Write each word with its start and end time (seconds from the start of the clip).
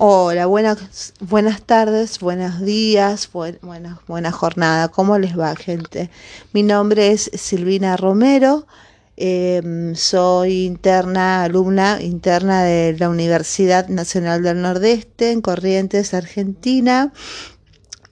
Hola, 0.00 0.46
buenas, 0.46 1.12
buenas 1.18 1.60
tardes, 1.62 2.20
buenos 2.20 2.60
días, 2.60 3.28
buena, 3.32 4.00
buena 4.06 4.30
jornada. 4.30 4.86
¿Cómo 4.86 5.18
les 5.18 5.36
va, 5.36 5.56
gente? 5.56 6.08
Mi 6.52 6.62
nombre 6.62 7.10
es 7.10 7.28
Silvina 7.34 7.96
Romero. 7.96 8.68
Em, 9.16 9.96
soy 9.96 10.66
interna, 10.66 11.42
alumna 11.42 12.00
interna 12.00 12.62
de 12.62 12.94
la 12.96 13.08
Universidad 13.08 13.88
Nacional 13.88 14.44
del 14.44 14.62
Nordeste 14.62 15.32
en 15.32 15.40
Corrientes, 15.40 16.14
Argentina. 16.14 17.12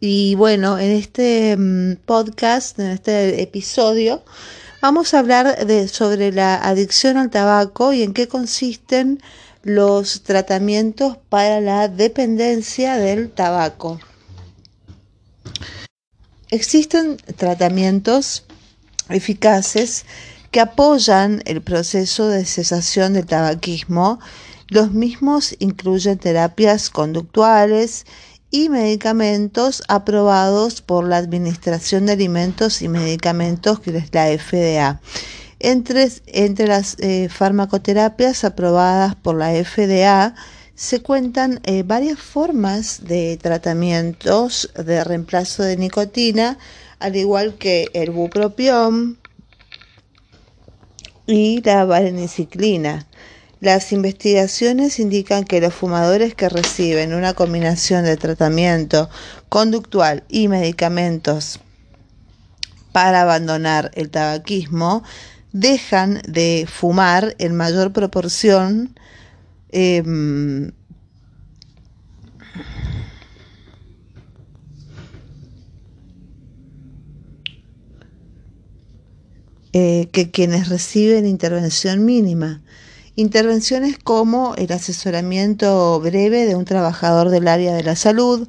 Y 0.01 0.35
bueno, 0.35 0.81
en 0.81 0.91
este 0.91 1.53
em, 1.53 1.95
podcast, 2.05 2.81
en 2.81 2.91
este 2.91 3.43
episodio, 3.43 4.25
vamos 4.83 5.15
a 5.15 5.21
hablar 5.21 5.65
de, 5.65 5.87
sobre 5.87 6.33
la 6.33 6.57
adicción 6.57 7.17
al 7.17 7.31
tabaco 7.31 7.93
y 7.93 8.03
en 8.03 8.13
qué 8.13 8.27
consisten 8.27 9.21
los 9.67 10.23
tratamientos 10.23 11.19
para 11.29 11.61
la 11.61 11.89
dependencia 11.89 12.99
del 12.99 13.31
tabaco. 13.33 13.99
Existen 16.51 17.17
tratamientos 17.35 18.45
eficaces 19.09 20.05
que 20.53 20.61
apoyan 20.61 21.43
el 21.47 21.63
proceso 21.63 22.29
de 22.29 22.45
cesación 22.45 23.15
del 23.15 23.27
tabaquismo. 23.27 24.21
Los 24.69 24.93
mismos 24.93 25.57
incluyen 25.59 26.19
terapias 26.19 26.89
conductuales 26.89 28.07
y 28.53 28.69
medicamentos 28.69 29.83
aprobados 29.89 30.81
por 30.81 31.09
la 31.09 31.17
Administración 31.17 32.07
de 32.07 32.13
Alimentos 32.13 32.83
y 32.83 32.89
Medicamentos, 32.89 33.81
que 33.81 33.97
es 33.97 34.15
la 34.15 34.27
FDA. 34.29 35.01
Entre, 35.59 36.67
las 36.67 36.97
eh, 36.99 37.29
farmacoterapias 37.31 38.45
aprobadas 38.45 39.15
por 39.15 39.37
la 39.37 39.53
FDA 39.53 40.35
se 40.75 41.01
cuentan 41.01 41.61
eh, 41.65 41.83
varias 41.83 42.19
formas 42.19 43.05
de 43.05 43.39
tratamientos 43.41 44.71
de 44.75 45.03
reemplazo 45.03 45.63
de 45.63 45.79
nicotina, 45.79 46.59
al 46.99 47.17
igual 47.17 47.55
que 47.55 47.89
el 47.95 48.11
bupropión 48.11 49.19
y 51.27 51.63
la 51.63 51.87
vareniciclina. 51.87 53.07
Las 53.61 53.91
investigaciones 53.93 55.01
indican 55.01 55.45
que 55.45 55.63
los 55.63 55.73
fumadores 55.73 56.35
que 56.35 56.51
reciben 56.51 57.15
una 57.15 57.33
combinación 57.33 58.05
de 58.05 58.19
tratamiento 58.19 59.09
conductual 59.49 60.25
y 60.29 60.49
medicamentos 60.49 61.61
para 62.93 63.23
abandonar 63.23 63.91
el 63.95 64.11
tabaquismo 64.11 65.03
dejan 65.53 66.21
de 66.27 66.67
fumar 66.69 67.35
en 67.39 67.55
mayor 67.55 67.93
proporción 67.93 68.99
em, 69.71 70.73
eh, 79.73 80.09
que 80.13 80.31
quienes 80.31 80.69
reciben 80.69 81.27
intervención 81.27 82.05
mínima. 82.05 82.63
Intervenciones 83.15 83.99
como 83.99 84.55
el 84.57 84.73
asesoramiento 84.73 86.01
breve 86.01 86.47
de 86.47 86.55
un 86.55 86.65
trabajador 86.65 87.31
del 87.31 87.49
área 87.49 87.75
de 87.75 87.83
la 87.83 87.97
salud, 87.97 88.47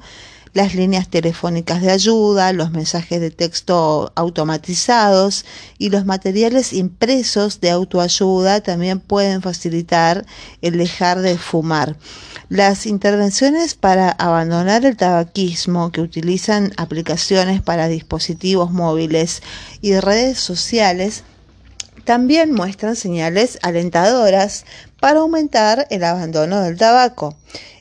las 0.52 0.74
líneas 0.74 1.08
telefónicas 1.08 1.82
de 1.82 1.90
ayuda, 1.90 2.52
los 2.52 2.70
mensajes 2.70 3.20
de 3.20 3.30
texto 3.30 4.12
automatizados 4.14 5.44
y 5.78 5.90
los 5.90 6.04
materiales 6.04 6.72
impresos 6.72 7.60
de 7.60 7.70
autoayuda 7.70 8.60
también 8.60 9.00
pueden 9.00 9.42
facilitar 9.42 10.26
el 10.62 10.78
dejar 10.78 11.20
de 11.20 11.38
fumar. 11.38 11.96
Las 12.48 12.86
intervenciones 12.86 13.74
para 13.74 14.10
abandonar 14.10 14.86
el 14.86 14.96
tabaquismo 14.96 15.92
que 15.92 16.00
utilizan 16.00 16.72
aplicaciones 16.76 17.60
para 17.60 17.88
dispositivos 17.88 18.70
móviles 18.70 19.42
y 19.82 19.98
redes 20.00 20.38
sociales 20.38 21.24
también 22.04 22.54
muestran 22.54 22.96
señales 22.96 23.58
alentadoras 23.60 24.64
para 24.98 25.20
aumentar 25.20 25.86
el 25.90 26.04
abandono 26.04 26.62
del 26.62 26.78
tabaco. 26.78 27.36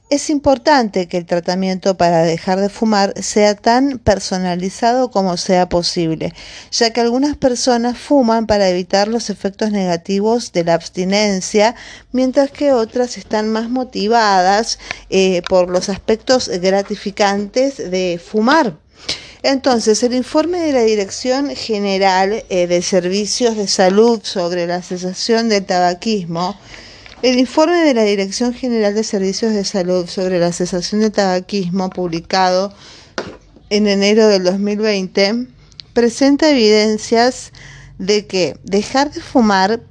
Es 0.09 0.29
importante 0.29 1.09
que 1.09 1.17
el 1.17 1.25
tratamiento 1.25 1.97
para 1.97 2.23
dejar 2.23 2.61
de 2.61 2.69
fumar 2.69 3.13
sea 3.21 3.55
tan 3.55 3.99
personalizado 3.99 5.11
como 5.11 5.35
sea 5.35 5.67
posible, 5.67 6.33
ya 6.71 6.93
que 6.93 7.01
algunas 7.01 7.35
personas 7.35 7.97
fuman 7.97 8.47
para 8.47 8.69
evitar 8.69 9.09
los 9.09 9.29
efectos 9.29 9.71
negativos 9.71 10.53
de 10.53 10.63
la 10.63 10.75
abstinencia, 10.75 11.75
mientras 12.13 12.51
que 12.51 12.71
otras 12.71 13.17
están 13.17 13.51
más 13.51 13.69
motivadas 13.69 14.79
eh, 15.09 15.41
por 15.49 15.69
los 15.69 15.89
aspectos 15.89 16.47
gratificantes 16.47 17.75
de 17.75 18.17
fumar. 18.23 18.77
Entonces, 19.43 20.01
el 20.03 20.13
informe 20.13 20.59
de 20.59 20.71
la 20.71 20.83
Dirección 20.83 21.53
General 21.53 22.45
eh, 22.47 22.67
de 22.67 22.81
Servicios 22.81 23.57
de 23.57 23.67
Salud 23.67 24.21
sobre 24.23 24.67
la 24.67 24.81
cesación 24.81 25.49
del 25.49 25.65
tabaquismo 25.65 26.57
el 27.23 27.39
informe 27.39 27.83
de 27.83 27.95
la 27.95 28.03
Dirección 28.03 28.53
General 28.53 28.93
de 28.93 29.03
Servicios 29.03 29.51
de 29.53 29.65
Salud 29.65 30.07
sobre 30.07 30.39
la 30.39 30.51
cesación 30.51 31.01
del 31.01 31.11
tabaquismo, 31.11 31.89
publicado 31.89 32.71
en 33.71 33.87
enero 33.87 34.27
del 34.27 34.43
2020, 34.43 35.47
presenta 35.93 36.51
evidencias 36.51 37.53
de 37.97 38.27
que 38.27 38.59
dejar 38.63 39.11
de 39.11 39.21
fumar 39.21 39.81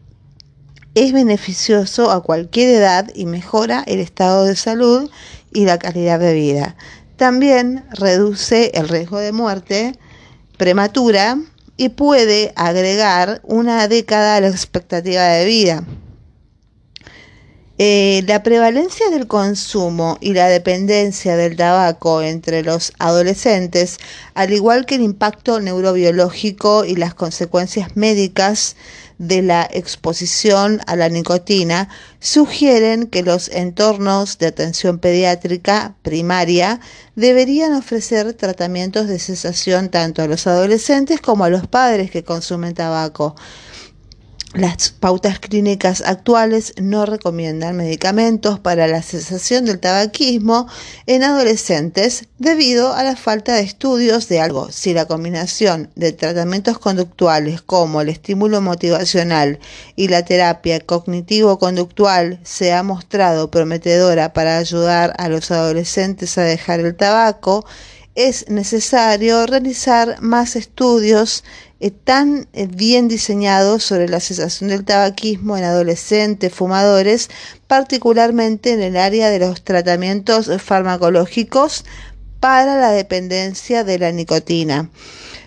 es 0.94 1.12
beneficioso 1.12 2.12
a 2.12 2.22
cualquier 2.22 2.68
edad 2.76 3.10
y 3.12 3.26
mejora 3.26 3.82
el 3.86 3.98
estado 3.98 4.44
de 4.44 4.54
salud 4.54 5.10
y 5.52 5.64
la 5.64 5.78
calidad 5.78 6.20
de 6.20 6.32
vida. 6.32 6.76
También 7.16 7.84
reduce 7.90 8.70
el 8.74 8.88
riesgo 8.88 9.18
de 9.18 9.32
muerte 9.32 9.98
prematura 10.58 11.38
y 11.76 11.88
puede 11.88 12.52
agregar 12.54 13.40
una 13.42 13.88
década 13.88 14.36
a 14.36 14.40
la 14.40 14.48
expectativa 14.48 15.24
de 15.24 15.44
vida. 15.44 15.84
Eh, 17.78 18.24
la 18.26 18.42
prevalencia 18.42 19.10
del 19.10 19.26
consumo 19.26 20.16
y 20.22 20.32
la 20.32 20.48
dependencia 20.48 21.36
del 21.36 21.56
tabaco 21.56 22.22
entre 22.22 22.62
los 22.62 22.94
adolescentes, 22.98 23.98
al 24.32 24.54
igual 24.54 24.86
que 24.86 24.94
el 24.94 25.02
impacto 25.02 25.60
neurobiológico 25.60 26.86
y 26.86 26.96
las 26.96 27.12
consecuencias 27.12 27.94
médicas 27.94 28.76
de 29.18 29.42
la 29.42 29.68
exposición 29.70 30.80
a 30.86 30.96
la 30.96 31.10
nicotina, 31.10 31.90
sugieren 32.18 33.08
que 33.08 33.22
los 33.22 33.48
entornos 33.48 34.38
de 34.38 34.46
atención 34.46 34.98
pediátrica 34.98 35.96
primaria 36.00 36.80
deberían 37.14 37.74
ofrecer 37.74 38.32
tratamientos 38.32 39.06
de 39.06 39.18
cesación 39.18 39.90
tanto 39.90 40.22
a 40.22 40.26
los 40.26 40.46
adolescentes 40.46 41.20
como 41.20 41.44
a 41.44 41.50
los 41.50 41.66
padres 41.66 42.10
que 42.10 42.24
consumen 42.24 42.72
tabaco. 42.72 43.36
Las 44.54 44.90
pautas 44.90 45.38
clínicas 45.38 46.02
actuales 46.06 46.72
no 46.80 47.04
recomiendan 47.04 47.76
medicamentos 47.76 48.58
para 48.58 48.86
la 48.86 49.02
cesación 49.02 49.66
del 49.66 49.80
tabaquismo 49.80 50.66
en 51.06 51.24
adolescentes 51.24 52.26
debido 52.38 52.94
a 52.94 53.02
la 53.02 53.16
falta 53.16 53.54
de 53.54 53.62
estudios 53.62 54.28
de 54.28 54.40
algo. 54.40 54.70
Si 54.70 54.94
la 54.94 55.06
combinación 55.06 55.90
de 55.94 56.12
tratamientos 56.12 56.78
conductuales 56.78 57.60
como 57.60 58.00
el 58.00 58.08
estímulo 58.08 58.62
motivacional 58.62 59.58
y 59.94 60.08
la 60.08 60.24
terapia 60.24 60.80
cognitivo-conductual 60.80 62.40
se 62.44 62.72
ha 62.72 62.82
mostrado 62.82 63.50
prometedora 63.50 64.32
para 64.32 64.58
ayudar 64.58 65.12
a 65.18 65.28
los 65.28 65.50
adolescentes 65.50 66.38
a 66.38 66.42
dejar 66.42 66.80
el 66.80 66.96
tabaco, 66.96 67.66
es 68.16 68.48
necesario 68.48 69.46
realizar 69.46 70.22
más 70.22 70.56
estudios 70.56 71.44
tan 72.04 72.48
eh, 72.52 72.66
bien 72.66 73.08
diseñados 73.08 73.84
sobre 73.84 74.08
la 74.08 74.20
cesación 74.20 74.70
del 74.70 74.84
tabaquismo 74.84 75.56
en 75.56 75.64
adolescentes 75.64 76.52
fumadores, 76.52 77.30
particularmente 77.66 78.72
en 78.72 78.82
el 78.82 78.96
área 78.96 79.30
de 79.30 79.38
los 79.38 79.62
tratamientos 79.62 80.50
farmacológicos 80.62 81.84
para 82.40 82.78
la 82.80 82.90
dependencia 82.90 83.84
de 83.84 83.98
la 83.98 84.12
nicotina. 84.12 84.90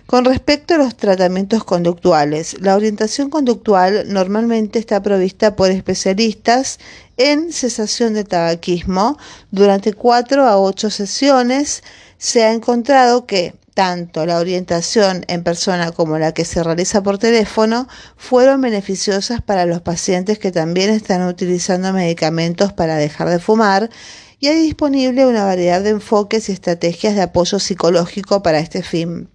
Con 0.05 0.25
respecto 0.25 0.73
a 0.73 0.79
los 0.79 0.97
tratamientos 0.97 1.63
conductuales, 1.63 2.59
la 2.61 2.75
orientación 2.75 3.29
conductual 3.29 4.11
normalmente 4.11 4.79
está 4.79 5.03
provista 5.03 5.55
por 5.55 5.69
especialistas 5.69 6.79
en 7.17 7.53
cesación 7.53 8.15
del 8.15 8.27
tabaquismo. 8.27 9.19
Durante 9.51 9.93
cuatro 9.93 10.45
a 10.45 10.57
ocho 10.57 10.89
sesiones 10.89 11.83
se 12.17 12.43
ha 12.43 12.53
encontrado 12.53 13.27
que 13.27 13.53
tanto 13.79 14.25
la 14.25 14.39
orientación 14.39 15.23
en 15.29 15.41
persona 15.41 15.93
como 15.93 16.19
la 16.19 16.33
que 16.33 16.43
se 16.43 16.61
realiza 16.61 17.01
por 17.01 17.17
teléfono 17.17 17.87
fueron 18.17 18.59
beneficiosas 18.59 19.41
para 19.41 19.65
los 19.65 19.79
pacientes 19.79 20.37
que 20.37 20.51
también 20.51 20.89
están 20.89 21.25
utilizando 21.25 21.93
medicamentos 21.93 22.73
para 22.73 22.97
dejar 22.97 23.29
de 23.29 23.39
fumar 23.39 23.89
y 24.37 24.49
hay 24.49 24.59
disponible 24.63 25.25
una 25.25 25.45
variedad 25.45 25.81
de 25.81 25.91
enfoques 25.91 26.49
y 26.49 26.51
estrategias 26.51 27.15
de 27.15 27.21
apoyo 27.21 27.57
psicológico 27.57 28.43
para 28.43 28.59
este 28.59 28.83
fin. 28.83 29.29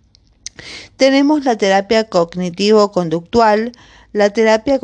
Tenemos 0.99 1.47
la 1.47 1.57
terapia 1.57 2.11
cognitivo-conductual, 2.11 3.73
la 4.15 4.31
terapia 4.31 4.79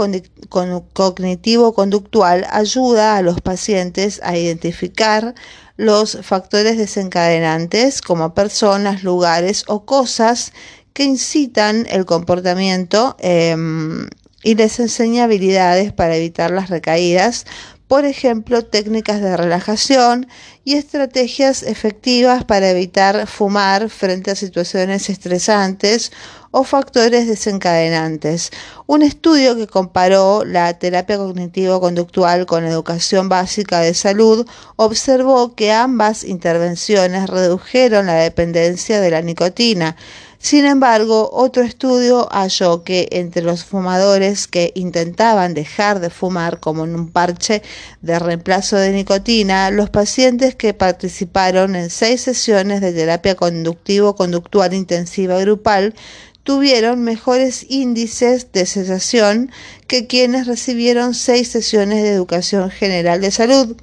cognitivo-conductual 0.92 2.46
ayuda 2.50 3.16
a 3.16 3.22
los 3.22 3.40
pacientes 3.40 4.20
a 4.24 4.36
identificar 4.36 5.36
los 5.76 6.18
factores 6.22 6.76
desencadenantes 6.76 8.02
como 8.02 8.34
personas, 8.34 9.04
lugares 9.04 9.62
o 9.68 9.86
cosas 9.86 10.52
que 10.92 11.04
incitan 11.04 11.86
el 11.90 12.06
comportamiento 12.06 13.16
em, 13.20 14.08
y 14.42 14.56
les 14.56 14.80
enseña 14.80 15.22
habilidades 15.24 15.92
para 15.92 16.16
evitar 16.16 16.50
las 16.50 16.68
recaídas, 16.68 17.46
por 17.86 18.04
ejemplo, 18.04 18.64
técnicas 18.64 19.20
de 19.20 19.36
relajación 19.36 20.26
y 20.64 20.74
estrategias 20.74 21.62
efectivas 21.62 22.44
para 22.44 22.70
evitar 22.70 23.28
fumar 23.28 23.90
frente 23.90 24.32
a 24.32 24.34
situaciones 24.34 25.08
estresantes 25.08 26.10
o 26.50 26.64
factores 26.64 27.26
desencadenantes. 27.26 28.50
Un 28.86 29.02
estudio 29.02 29.56
que 29.56 29.66
comparó 29.66 30.44
la 30.44 30.78
terapia 30.78 31.18
cognitivo-conductual 31.18 32.46
con 32.46 32.64
educación 32.64 33.28
básica 33.28 33.80
de 33.80 33.94
salud 33.94 34.46
observó 34.76 35.54
que 35.54 35.72
ambas 35.72 36.24
intervenciones 36.24 37.28
redujeron 37.30 38.06
la 38.06 38.14
dependencia 38.14 39.00
de 39.00 39.10
la 39.10 39.22
nicotina. 39.22 39.96
Sin 40.42 40.64
embargo, 40.64 41.28
otro 41.34 41.62
estudio 41.62 42.26
halló 42.30 42.82
que 42.82 43.08
entre 43.12 43.42
los 43.42 43.62
fumadores 43.62 44.48
que 44.48 44.72
intentaban 44.74 45.52
dejar 45.52 46.00
de 46.00 46.08
fumar 46.08 46.60
como 46.60 46.84
en 46.84 46.94
un 46.94 47.10
parche 47.10 47.60
de 48.00 48.18
reemplazo 48.18 48.76
de 48.76 48.90
nicotina, 48.92 49.70
los 49.70 49.90
pacientes 49.90 50.54
que 50.54 50.72
participaron 50.72 51.76
en 51.76 51.90
seis 51.90 52.22
sesiones 52.22 52.80
de 52.80 52.94
terapia 52.94 53.34
conductivo-conductual 53.34 54.72
intensiva 54.72 55.38
grupal 55.40 55.94
tuvieron 56.42 57.02
mejores 57.02 57.66
índices 57.68 58.52
de 58.52 58.66
cesación 58.66 59.50
que 59.86 60.06
quienes 60.06 60.46
recibieron 60.46 61.14
seis 61.14 61.48
sesiones 61.48 62.02
de 62.02 62.10
educación 62.10 62.70
general 62.70 63.20
de 63.20 63.30
salud. 63.30 63.76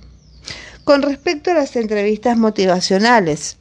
Con 0.84 1.02
respecto 1.02 1.52
a 1.52 1.56
las 1.56 1.76
entrevistas 1.76 2.38
motivacionales, 2.38 3.58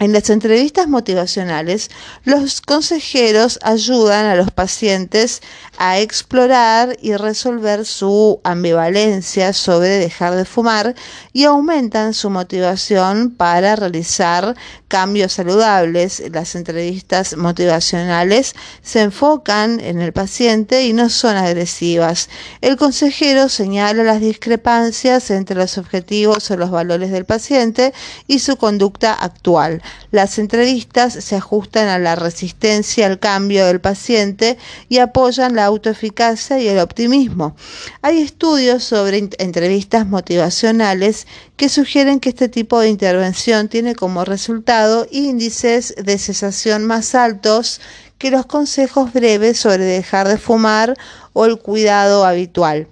en 0.00 0.12
las 0.12 0.30
entrevistas 0.30 0.86
motivacionales, 0.88 1.90
los 2.24 2.60
consejeros 2.60 3.58
ayudan 3.62 4.26
a 4.26 4.36
los 4.36 4.50
pacientes 4.52 5.42
a 5.76 5.98
explorar 5.98 6.96
y 7.02 7.16
resolver 7.16 7.84
su 7.84 8.40
ambivalencia 8.44 9.52
sobre 9.52 9.98
dejar 9.98 10.36
de 10.36 10.44
fumar 10.44 10.94
y 11.32 11.44
aumentan 11.44 12.14
su 12.14 12.30
motivación 12.30 13.30
para 13.30 13.76
realizar 13.76 14.56
cambios 14.88 15.32
saludables. 15.32 16.22
Las 16.32 16.54
entrevistas 16.54 17.36
motivacionales 17.36 18.54
se 18.82 19.02
enfocan 19.02 19.80
en 19.80 20.00
el 20.00 20.12
paciente 20.12 20.84
y 20.84 20.92
no 20.92 21.08
son 21.08 21.36
agresivas. 21.36 22.28
El 22.60 22.76
consejero 22.76 23.48
señala 23.48 24.02
las 24.04 24.20
discrepancias 24.20 25.30
entre 25.30 25.56
los 25.56 25.78
objetivos 25.78 26.50
o 26.50 26.56
los 26.56 26.70
valores 26.70 27.10
del 27.10 27.24
paciente 27.24 27.92
y 28.26 28.38
su 28.38 28.56
conducta 28.56 29.12
actual. 29.12 29.82
Las 30.10 30.38
entrevistas 30.38 31.12
se 31.12 31.36
ajustan 31.36 31.88
a 31.88 31.98
la 31.98 32.16
resistencia 32.16 33.06
al 33.06 33.18
cambio 33.18 33.66
del 33.66 33.80
paciente 33.80 34.58
y 34.88 34.98
apoyan 34.98 35.54
la 35.54 35.66
autoeficacia 35.66 36.58
y 36.58 36.68
el 36.68 36.78
optimismo. 36.78 37.56
Hay 38.02 38.20
estudios 38.20 38.84
sobre 38.84 39.28
entrevistas 39.38 40.06
motivacionales 40.06 41.26
que 41.56 41.68
sugieren 41.68 42.20
que 42.20 42.30
este 42.30 42.48
tipo 42.48 42.80
de 42.80 42.88
intervención 42.88 43.68
tiene 43.68 43.94
como 43.94 44.24
resultado 44.24 45.06
índices 45.10 45.94
de 46.02 46.18
cesación 46.18 46.86
más 46.86 47.14
altos 47.14 47.80
que 48.18 48.30
los 48.30 48.46
consejos 48.46 49.12
breves 49.12 49.58
sobre 49.58 49.84
dejar 49.84 50.26
de 50.28 50.38
fumar 50.38 50.96
o 51.32 51.46
el 51.46 51.58
cuidado 51.58 52.24
habitual. 52.24 52.88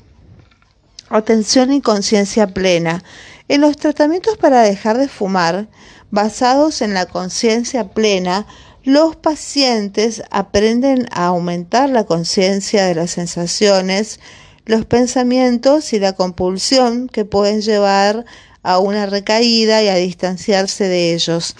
Atención 1.09 1.73
y 1.73 1.81
conciencia 1.81 2.49
plena. 2.49 3.03
En 3.49 3.61
los 3.61 3.77
tratamientos 3.77 4.37
para 4.37 4.63
dejar 4.63 4.99
de 4.99 5.09
fumar, 5.09 5.69
basados 6.17 6.81
en 6.81 6.95
la 6.95 7.05
conciencia 7.05 7.91
plena, 7.91 8.47
los 8.85 9.17
pacientes 9.17 10.23
aprenden 10.31 11.07
a 11.13 11.27
aumentar 11.27 11.91
la 11.91 12.05
conciencia 12.05 12.87
de 12.87 12.95
las 12.95 13.11
sensaciones, 13.11 14.19
los 14.65 14.87
pensamientos 14.87 15.93
y 15.93 15.99
la 15.99 16.15
compulsión 16.15 17.09
que 17.09 17.27
pueden 17.27 17.61
llevar 17.61 18.25
a 18.63 18.79
una 18.79 19.05
recaída 19.05 19.83
y 19.83 19.89
a 19.89 19.95
distanciarse 19.97 20.89
de 20.89 21.13
ellos. 21.13 21.55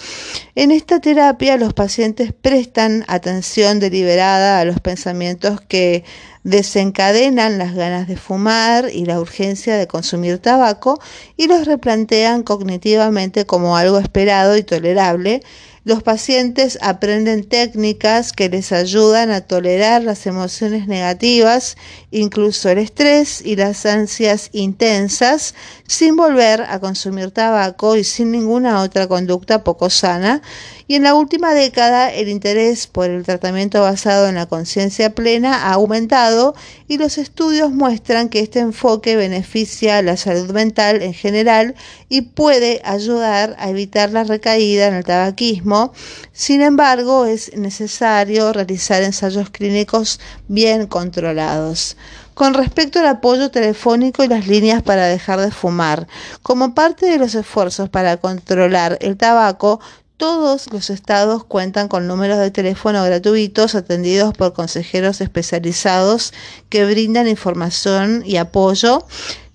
En 0.55 0.71
esta 0.71 0.99
terapia 1.01 1.55
los 1.57 1.73
pacientes 1.73 2.33
prestan 2.33 3.05
atención 3.07 3.79
deliberada 3.79 4.59
a 4.59 4.65
los 4.65 4.79
pensamientos 4.79 5.61
que 5.61 6.03
desencadenan 6.47 7.57
las 7.57 7.75
ganas 7.75 8.07
de 8.07 8.15
fumar 8.15 8.89
y 8.89 9.03
la 9.03 9.19
urgencia 9.19 9.75
de 9.75 9.85
consumir 9.85 10.39
tabaco 10.39 10.97
y 11.35 11.47
los 11.47 11.65
replantean 11.65 12.43
cognitivamente 12.43 13.45
como 13.45 13.75
algo 13.75 13.99
esperado 13.99 14.55
y 14.55 14.63
tolerable. 14.63 15.43
Los 15.87 16.03
pacientes 16.03 16.77
aprenden 16.81 17.47
técnicas 17.47 18.33
que 18.33 18.49
les 18.49 18.73
ayudan 18.73 19.31
a 19.31 19.39
tolerar 19.39 20.03
las 20.03 20.27
emociones 20.27 20.85
negativas, 20.85 21.77
incluso 22.11 22.67
el 22.67 22.79
estrés 22.79 23.39
y 23.39 23.55
las 23.55 23.85
ansias 23.85 24.49
intensas, 24.51 25.55
sin 25.87 26.17
volver 26.17 26.63
a 26.63 26.81
consumir 26.81 27.31
tabaco 27.31 27.95
y 27.95 28.03
sin 28.03 28.31
ninguna 28.31 28.81
otra 28.81 29.07
conducta 29.07 29.63
poco 29.63 29.89
sana. 29.89 30.41
Y 30.89 30.95
en 30.95 31.03
la 31.03 31.13
última 31.13 31.53
década 31.53 32.13
el 32.13 32.27
interés 32.27 32.87
por 32.87 33.09
el 33.09 33.23
tratamiento 33.23 33.79
basado 33.79 34.27
en 34.27 34.35
la 34.35 34.45
conciencia 34.45 35.15
plena 35.15 35.69
ha 35.69 35.73
aumentado 35.75 36.53
y 36.87 36.97
los 36.97 37.17
estudios 37.17 37.71
muestran 37.71 38.29
que 38.29 38.39
este 38.39 38.59
enfoque 38.59 39.15
beneficia 39.15 40.01
la 40.01 40.17
salud 40.17 40.51
mental 40.51 41.01
en 41.01 41.13
general 41.13 41.75
y 42.09 42.21
puede 42.21 42.81
ayudar 42.83 43.55
a 43.59 43.69
evitar 43.69 44.11
la 44.11 44.23
recaída 44.23 44.87
en 44.87 44.95
el 44.95 45.03
tabaquismo. 45.03 45.93
Sin 46.31 46.61
embargo, 46.61 47.25
es 47.25 47.55
necesario 47.55 48.53
realizar 48.53 49.03
ensayos 49.03 49.49
clínicos 49.49 50.19
bien 50.47 50.87
controlados 50.87 51.97
con 52.33 52.53
respecto 52.53 52.99
al 52.99 53.07
apoyo 53.07 53.49
telefónico 53.49 54.23
y 54.23 54.27
las 54.27 54.45
líneas 54.45 54.83
para 54.83 55.07
dejar 55.07 55.39
de 55.41 55.49
fumar. 55.49 56.07
Como 56.43 56.75
parte 56.75 57.07
de 57.07 57.17
los 57.17 57.33
esfuerzos 57.33 57.89
para 57.89 58.17
controlar 58.17 58.99
el 59.01 59.17
tabaco, 59.17 59.79
todos 60.17 60.71
los 60.73 60.89
estados 60.89 61.43
cuentan 61.43 61.87
con 61.87 62.07
números 62.07 62.39
de 62.39 62.51
teléfono 62.51 63.03
gratuitos 63.03 63.75
atendidos 63.75 64.33
por 64.33 64.53
consejeros 64.53 65.21
especializados 65.21 66.33
que 66.69 66.85
brindan 66.85 67.27
información 67.27 68.23
y 68.25 68.37
apoyo 68.37 69.05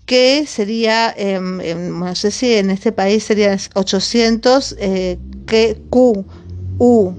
que 0.06 0.46
sería, 0.46 1.12
em, 1.16 1.98
no 1.98 2.14
sé 2.14 2.30
si 2.30 2.54
en 2.54 2.70
este 2.70 2.92
país 2.92 3.24
sería 3.24 3.56
800 3.74 4.76
eh, 4.78 5.18
Q, 5.90 6.24
U, 6.78 7.12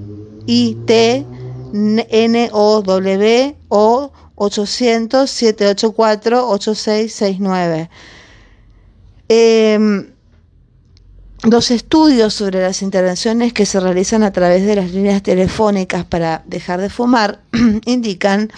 I, 0.46 0.78
T, 0.86 1.26
N, 1.74 2.50
O, 2.52 2.82
W 2.82 3.56
o 3.70 4.12
800 4.36 5.30
784 5.30 6.50
8669. 6.50 7.90
Eh, 9.30 10.13
los 11.44 11.72
estudios 11.72 12.34
sobre 12.34 12.62
las 12.62 12.82
intervenciones 12.82 13.52
que 13.52 13.66
se 13.66 13.80
realizan 13.80 14.24
a 14.24 14.32
través 14.32 14.66
de 14.66 14.76
las 14.76 14.92
líneas 14.92 15.22
telefónicas 15.22 16.06
para 16.06 16.42
dejar 16.46 16.80
de 16.80 16.90
fumar 16.90 17.42
indican 17.86 18.50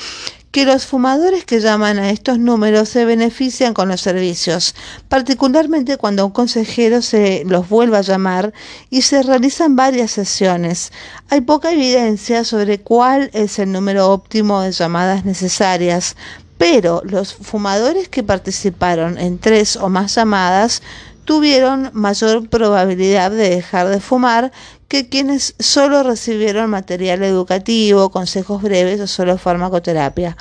que 0.52 0.66
los 0.66 0.86
fumadores 0.86 1.44
que 1.44 1.60
llaman 1.60 2.00
a 2.00 2.12
estos 2.12 2.40
números 2.40 2.88
se 2.88 3.04
benefician 3.04 3.74
con 3.74 3.90
los 3.90 4.00
servicios, 4.00 4.74
particularmente 5.10 5.98
cuando 5.98 6.26
un 6.26 6.32
consejero 6.32 7.02
se 7.02 7.44
los 7.46 7.68
vuelva 7.68 7.98
a 7.98 8.04
llamar 8.04 8.54
y 8.90 9.02
se 9.02 9.22
realizan 9.22 9.76
varias 9.76 10.12
sesiones. 10.12 10.94
Hay 11.30 11.42
poca 11.42 11.74
evidencia 11.74 12.46
sobre 12.46 12.80
cuál 12.80 13.32
es 13.34 13.60
el 13.60 13.72
número 13.72 14.10
óptimo 14.10 14.62
de 14.62 14.72
llamadas 14.72 15.26
necesarias, 15.26 16.16
pero 16.58 17.02
los 17.04 17.34
fumadores 17.34 18.08
que 18.08 18.24
participaron 18.24 19.18
en 19.18 19.40
tres 19.40 19.76
o 19.76 19.90
más 19.90 20.16
llamadas 20.16 20.82
tuvieron 21.26 21.90
mayor 21.94 22.48
probabilidad 22.50 23.32
de 23.32 23.50
dejar 23.50 23.90
de 23.90 24.00
fumar 24.00 24.52
que 24.88 25.10
quienes 25.10 25.56
solo 25.60 26.04
recibieron 26.04 26.70
material 26.70 27.24
educativo, 27.24 28.12
consejos 28.12 28.62
breves 28.62 29.00
o 29.02 29.08
solo 29.08 29.38
farmacoterapia. 29.38 30.38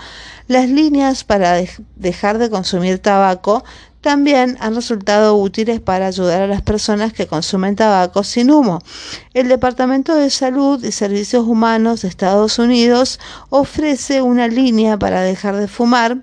Las 0.46 0.68
líneas 0.68 1.24
para 1.24 1.58
dejar 1.96 2.38
de 2.38 2.50
consumir 2.50 2.98
tabaco 2.98 3.64
también 4.02 4.58
han 4.60 4.74
resultado 4.74 5.34
útiles 5.34 5.80
para 5.80 6.08
ayudar 6.08 6.42
a 6.42 6.46
las 6.46 6.60
personas 6.60 7.14
que 7.14 7.26
consumen 7.26 7.74
tabaco 7.74 8.22
sin 8.22 8.50
humo. 8.50 8.80
El 9.32 9.48
Departamento 9.48 10.14
de 10.14 10.28
Salud 10.28 10.84
y 10.84 10.92
Servicios 10.92 11.46
Humanos 11.46 12.02
de 12.02 12.08
Estados 12.08 12.58
Unidos 12.58 13.18
ofrece 13.48 14.20
una 14.20 14.46
línea 14.46 14.98
para 14.98 15.22
dejar 15.22 15.56
de 15.56 15.68
fumar 15.68 16.18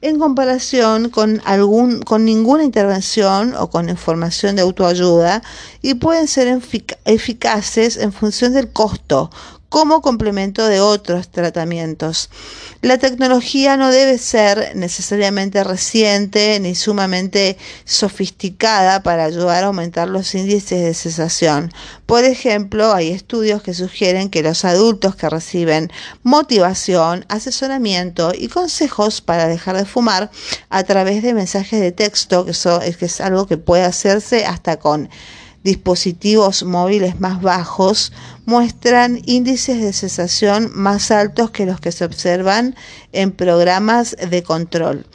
en 0.00 0.20
comparación 0.20 1.10
con 1.10 1.42
algún 1.44 2.02
con 2.02 2.24
ninguna 2.24 2.62
intervención 2.62 3.56
o 3.56 3.68
con 3.68 3.88
información 3.88 4.54
de 4.54 4.62
autoayuda 4.62 5.42
y 5.82 5.94
pueden 5.94 6.28
ser 6.28 6.46
eficaces 7.04 7.96
en 7.96 8.12
función 8.12 8.52
del 8.52 8.72
costo 8.72 9.32
como 9.70 10.02
complemento 10.02 10.66
de 10.66 10.80
otros 10.80 11.30
tratamientos. 11.30 12.28
La 12.82 12.98
tecnología 12.98 13.76
no 13.76 13.90
debe 13.90 14.18
ser 14.18 14.72
necesariamente 14.74 15.62
reciente 15.62 16.58
ni 16.60 16.74
sumamente 16.74 17.56
sofisticada 17.84 19.02
para 19.04 19.24
ayudar 19.24 19.62
a 19.62 19.68
aumentar 19.68 20.08
los 20.08 20.34
índices 20.34 20.82
de 20.82 20.92
cesación. 20.92 21.72
Por 22.04 22.24
ejemplo, 22.24 22.92
hay 22.92 23.10
estudios 23.10 23.62
que 23.62 23.72
sugieren 23.72 24.28
que 24.28 24.42
los 24.42 24.64
adultos 24.64 25.14
que 25.14 25.30
reciben 25.30 25.92
motivación, 26.24 27.24
asesoramiento 27.28 28.32
y 28.36 28.48
consejos 28.48 29.20
para 29.20 29.46
dejar 29.46 29.76
de 29.76 29.84
fumar 29.84 30.32
a 30.68 30.82
través 30.82 31.22
de 31.22 31.32
mensajes 31.32 31.80
de 31.80 31.92
texto, 31.92 32.44
que, 32.44 32.52
que 32.98 33.06
es 33.06 33.20
algo 33.20 33.46
que 33.46 33.56
puede 33.56 33.84
hacerse 33.84 34.46
hasta 34.46 34.80
con 34.80 35.08
dispositivos 35.62 36.62
móviles 36.62 37.20
más 37.20 37.42
bajos 37.42 38.12
muestran 38.46 39.20
índices 39.26 39.80
de 39.80 39.92
cesación 39.92 40.70
más 40.74 41.10
altos 41.10 41.50
que 41.50 41.66
los 41.66 41.80
que 41.80 41.92
se 41.92 42.04
observan 42.04 42.74
en 43.12 43.32
programas 43.32 44.16
de 44.30 44.42
control. 44.42 45.06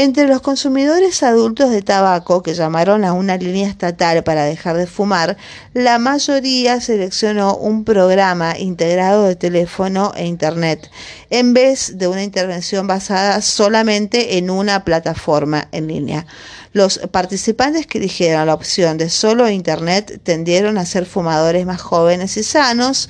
Entre 0.00 0.28
los 0.28 0.42
consumidores 0.42 1.24
adultos 1.24 1.72
de 1.72 1.82
tabaco 1.82 2.40
que 2.40 2.54
llamaron 2.54 3.04
a 3.04 3.12
una 3.12 3.36
línea 3.36 3.66
estatal 3.66 4.22
para 4.22 4.44
dejar 4.44 4.76
de 4.76 4.86
fumar, 4.86 5.36
la 5.74 5.98
mayoría 5.98 6.80
seleccionó 6.80 7.56
un 7.56 7.82
programa 7.82 8.56
integrado 8.56 9.24
de 9.24 9.34
teléfono 9.34 10.12
e 10.14 10.24
internet, 10.24 10.88
en 11.30 11.52
vez 11.52 11.98
de 11.98 12.06
una 12.06 12.22
intervención 12.22 12.86
basada 12.86 13.42
solamente 13.42 14.38
en 14.38 14.50
una 14.50 14.84
plataforma 14.84 15.66
en 15.72 15.88
línea. 15.88 16.26
Los 16.72 16.98
participantes 17.10 17.88
que 17.88 17.98
eligieron 17.98 18.46
la 18.46 18.54
opción 18.54 18.98
de 18.98 19.08
solo 19.08 19.48
Internet 19.48 20.20
tendieron 20.22 20.78
a 20.78 20.86
ser 20.86 21.06
fumadores 21.06 21.66
más 21.66 21.80
jóvenes 21.80 22.36
y 22.36 22.44
sanos, 22.44 23.08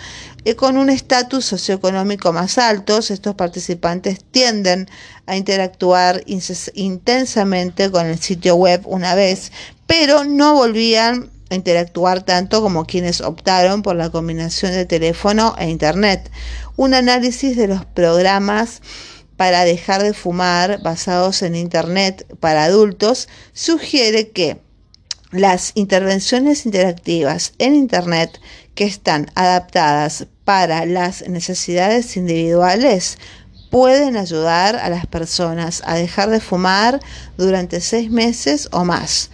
con 0.57 0.79
un 0.79 0.89
estatus 0.89 1.45
socioeconómico 1.45 2.33
más 2.33 2.57
alto. 2.57 2.99
Estos 2.99 3.35
participantes 3.35 4.21
tienden 4.31 4.89
a 5.29 5.37
interactuar 5.37 6.25
intensamente 6.27 7.91
con 7.91 8.07
el 8.07 8.19
sitio 8.19 8.57
web 8.57 8.81
una 8.87 9.15
vez, 9.15 9.53
pero 9.87 10.25
no 10.25 10.55
volvían 10.55 11.31
a 11.51 11.55
interactuar 11.55 12.23
tanto 12.23 12.63
como 12.63 12.87
quienes 12.87 13.21
optaron 13.21 13.83
por 13.83 13.95
la 13.95 14.09
combinación 14.09 14.73
de 14.73 14.87
teléfono 14.87 15.55
e 15.59 15.69
Internet. 15.69 16.31
Un 16.77 16.95
análisis 16.95 17.59
de 17.59 17.69
los 17.69 17.85
programas 17.85 18.81
para 19.37 19.65
dejar 19.65 20.03
de 20.03 20.15
fumar 20.15 20.81
basados 20.83 21.43
en 21.43 21.55
Internet 21.55 22.27
para 22.41 22.65
adultos 22.65 23.29
sugiere 23.53 24.31
que 24.31 24.63
las 25.31 25.73
intervenciones 25.75 26.65
interactivas 26.65 27.53
en 27.59 27.75
Internet 27.75 28.41
que 28.75 28.85
están 28.85 29.31
adaptadas 29.35 30.27
para 30.45 30.87
las 30.87 31.29
necesidades 31.29 32.17
individuales 32.17 33.19
pueden 33.71 34.17
ayudar 34.17 34.77
a 34.77 34.89
las 34.89 35.07
personas 35.07 35.83
a 35.85 35.95
dejar 35.95 36.31
de 36.31 36.41
fumar 36.41 37.01
durante 37.37 37.81
seis 37.81 38.11
meses 38.11 38.69
o 38.73 38.85
más. 38.85 39.31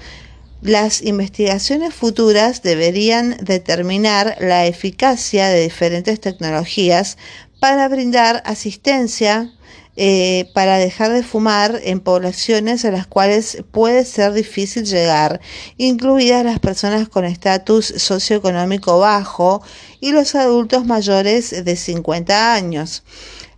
Las 0.64 1.02
investigaciones 1.02 1.92
futuras 1.94 2.62
deberían 2.62 3.36
determinar 3.42 4.36
la 4.40 4.64
eficacia 4.64 5.48
de 5.48 5.60
diferentes 5.60 6.20
tecnologías 6.20 7.18
para 7.60 7.86
brindar 7.88 8.42
asistencia, 8.46 9.52
eh, 9.96 10.50
para 10.54 10.78
dejar 10.78 11.12
de 11.12 11.22
fumar 11.22 11.80
en 11.84 12.00
poblaciones 12.00 12.84
a 12.84 12.90
las 12.90 13.06
cuales 13.06 13.62
puede 13.70 14.06
ser 14.06 14.32
difícil 14.32 14.86
llegar, 14.86 15.40
incluidas 15.76 16.44
las 16.44 16.60
personas 16.60 17.08
con 17.10 17.26
estatus 17.26 17.86
socioeconómico 17.98 18.98
bajo 18.98 19.62
y 20.00 20.12
los 20.12 20.34
adultos 20.34 20.86
mayores 20.86 21.64
de 21.64 21.76
50 21.76 22.54
años. 22.54 23.02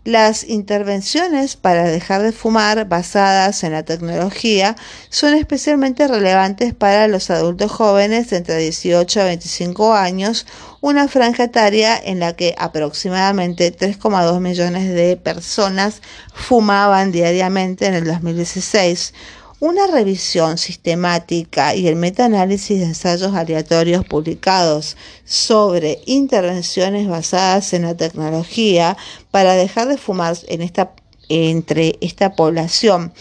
Las 0.06 0.44
intervenciones 0.44 1.56
para 1.56 1.82
dejar 1.82 2.22
de 2.22 2.30
fumar 2.30 2.88
basadas 2.88 3.64
en 3.64 3.72
la 3.72 3.82
tecnología 3.82 4.76
son 5.10 5.34
especialmente 5.34 6.06
relevantes 6.06 6.74
para 6.74 7.08
los 7.08 7.28
adultos 7.28 7.72
jóvenes 7.72 8.32
entre 8.32 8.58
18 8.58 9.20
a 9.20 9.24
25 9.24 9.94
años, 9.94 10.46
una 10.80 11.08
franja 11.08 11.42
etaria 11.42 12.00
en 12.00 12.20
la 12.20 12.36
que 12.36 12.54
aproximadamente 12.56 13.76
3,2 13.76 14.38
millones 14.38 14.94
de 14.94 15.16
personas 15.16 16.02
fumaban 16.32 17.10
diariamente 17.10 17.86
en 17.86 17.94
el 17.94 18.04
2016 18.04 19.12
una 19.60 19.86
revisión 19.86 20.58
sistemática 20.58 21.74
y 21.74 21.88
el 21.88 21.96
metaanálisis 21.96 22.78
de 22.78 22.86
ensayos 22.86 23.34
aleatorios 23.34 24.04
publicados 24.04 24.96
sobre 25.24 26.00
intervenciones 26.06 27.08
basadas 27.08 27.72
en 27.72 27.82
la 27.82 27.96
tecnología 27.96 28.96
para 29.30 29.54
dejar 29.54 29.88
de 29.88 29.96
fumar 29.96 30.36
en 30.48 30.62
esta, 30.62 30.92
entre 31.28 31.96
esta 32.00 32.34
población 32.34 33.12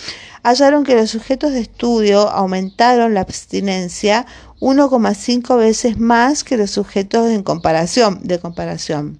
hallaron 0.46 0.84
que 0.84 0.96
los 0.96 1.10
sujetos 1.10 1.54
de 1.54 1.62
estudio 1.62 2.30
aumentaron 2.30 3.16
la 3.16 3.22
abstinencia 3.22 4.28
1,5 4.60 5.58
veces 5.58 5.98
más 5.98 6.44
que 6.44 6.56
los 6.56 6.70
sujetos 6.70 7.28
comparación, 7.44 8.20
de 8.22 8.40
comparación. 8.40 9.20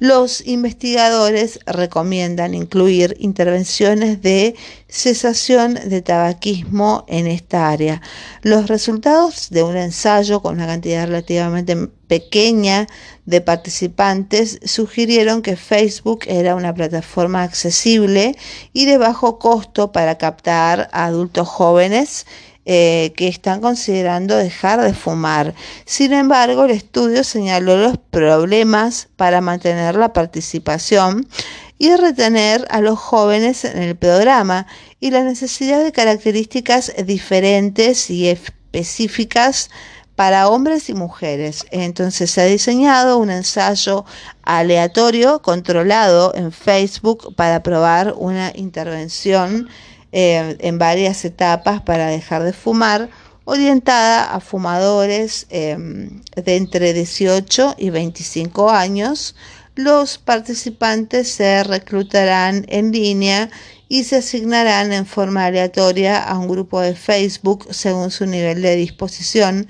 Los 0.00 0.46
investigadores 0.46 1.58
recomiendan 1.66 2.54
incluir 2.54 3.18
intervenciones 3.20 4.22
de 4.22 4.54
cesación 4.88 5.74
de 5.74 6.00
tabaquismo 6.00 7.04
en 7.06 7.26
esta 7.26 7.68
área. 7.68 8.00
Los 8.40 8.68
resultados 8.68 9.50
de 9.50 9.62
un 9.62 9.76
ensayo 9.76 10.40
con 10.40 10.54
una 10.54 10.66
cantidad 10.66 11.06
relativamente 11.06 11.76
pequeña 12.06 12.86
de 13.26 13.42
participantes 13.42 14.58
sugirieron 14.64 15.42
que 15.42 15.56
Facebook 15.56 16.20
era 16.26 16.54
una 16.54 16.72
plataforma 16.72 17.42
accesible 17.42 18.34
y 18.72 18.86
de 18.86 18.96
bajo 18.96 19.38
costo 19.38 19.92
para 19.92 20.16
captar 20.16 20.88
a 20.92 21.04
adultos 21.04 21.46
jóvenes 21.46 22.24
eh, 22.66 23.12
que 23.16 23.26
están 23.26 23.60
considerando 23.60 24.36
dejar 24.36 24.80
de 24.82 24.92
fumar. 24.92 25.54
Sin 25.86 26.12
embargo, 26.12 26.66
el 26.66 26.72
estudio 26.72 27.24
señaló 27.24 27.76
los 27.78 27.96
problemas 27.98 29.08
para 29.16 29.40
mantener 29.40 29.96
la 29.96 30.12
participación 30.12 31.26
y 31.78 31.96
retener 31.96 32.66
a 32.70 32.82
los 32.82 32.98
jóvenes 32.98 33.64
en 33.64 33.82
el 33.82 33.96
programa 33.96 34.66
y 35.00 35.10
la 35.10 35.24
necesidad 35.24 35.82
de 35.82 35.92
características 35.92 36.92
diferentes 37.06 38.10
y 38.10 38.28
específicas 38.28 39.70
para 40.14 40.48
hombres 40.48 40.90
y 40.90 40.94
mujeres. 40.94 41.64
Entonces 41.70 42.30
se 42.30 42.42
ha 42.42 42.44
diseñado 42.44 43.16
un 43.16 43.30
ensayo 43.30 44.04
aleatorio 44.42 45.40
controlado 45.40 46.34
en 46.34 46.52
Facebook 46.52 47.34
para 47.34 47.62
probar 47.62 48.12
una 48.18 48.52
intervención 48.54 49.70
eh, 50.12 50.56
en 50.60 50.78
varias 50.78 51.24
etapas 51.24 51.82
para 51.82 52.06
dejar 52.06 52.42
de 52.42 52.52
fumar, 52.52 53.08
orientada 53.44 54.32
a 54.32 54.40
fumadores 54.40 55.46
em, 55.50 56.20
de 56.36 56.56
entre 56.56 56.92
18 56.92 57.74
y 57.78 57.90
25 57.90 58.70
años. 58.70 59.34
Los 59.74 60.18
participantes 60.18 61.30
se 61.30 61.64
reclutarán 61.64 62.64
en 62.68 62.92
línea 62.92 63.50
y 63.88 64.04
se 64.04 64.16
asignarán 64.16 64.92
en 64.92 65.06
forma 65.06 65.46
aleatoria 65.46 66.22
a 66.22 66.38
un 66.38 66.48
grupo 66.48 66.80
de 66.80 66.94
Facebook 66.94 67.66
según 67.70 68.10
su 68.10 68.26
nivel 68.26 68.62
de 68.62 68.76
disposición 68.76 69.66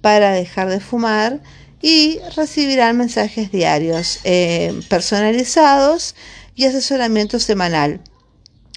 para 0.00 0.32
dejar 0.32 0.68
de 0.68 0.80
fumar 0.80 1.40
y 1.80 2.18
recibirán 2.36 2.96
mensajes 2.98 3.50
diarios 3.52 4.20
eh, 4.24 4.80
personalizados 4.88 6.14
y 6.54 6.66
asesoramiento 6.66 7.38
semanal. 7.38 8.00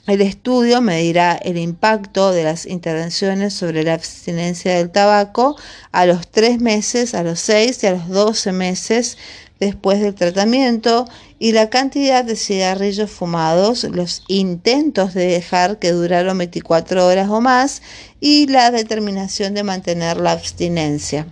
El 0.07 0.21
estudio 0.21 0.79
medirá 0.81 1.35
el 1.35 1.57
impacto 1.57 2.31
de 2.31 2.45
las 2.45 2.65
intervenciones 2.65 3.53
sobre 3.53 3.83
la 3.83 3.93
abstinencia 3.93 4.77
del 4.77 4.89
tabaco 4.89 5.57
a 5.91 6.05
los 6.05 6.31
3 6.31 6.61
meses, 6.61 7.13
a 7.13 7.23
los 7.23 7.41
6 7.41 7.83
y 7.83 7.87
a 7.87 7.91
los 7.91 8.07
12 8.07 8.53
meses 8.53 9.17
después 9.59 9.99
del 9.99 10.15
tratamiento 10.15 11.09
y 11.39 11.51
la 11.51 11.69
cantidad 11.69 12.23
de 12.23 12.37
cigarrillos 12.37 13.11
fumados, 13.11 13.83
los 13.83 14.23
intentos 14.29 15.13
de 15.13 15.27
dejar 15.27 15.77
que 15.77 15.91
duraron 15.91 16.37
24 16.37 17.05
horas 17.05 17.29
o 17.29 17.41
más 17.41 17.81
y 18.21 18.47
la 18.47 18.71
determinación 18.71 19.55
de 19.55 19.63
mantener 19.63 20.21
la 20.21 20.31
abstinencia. 20.31 21.27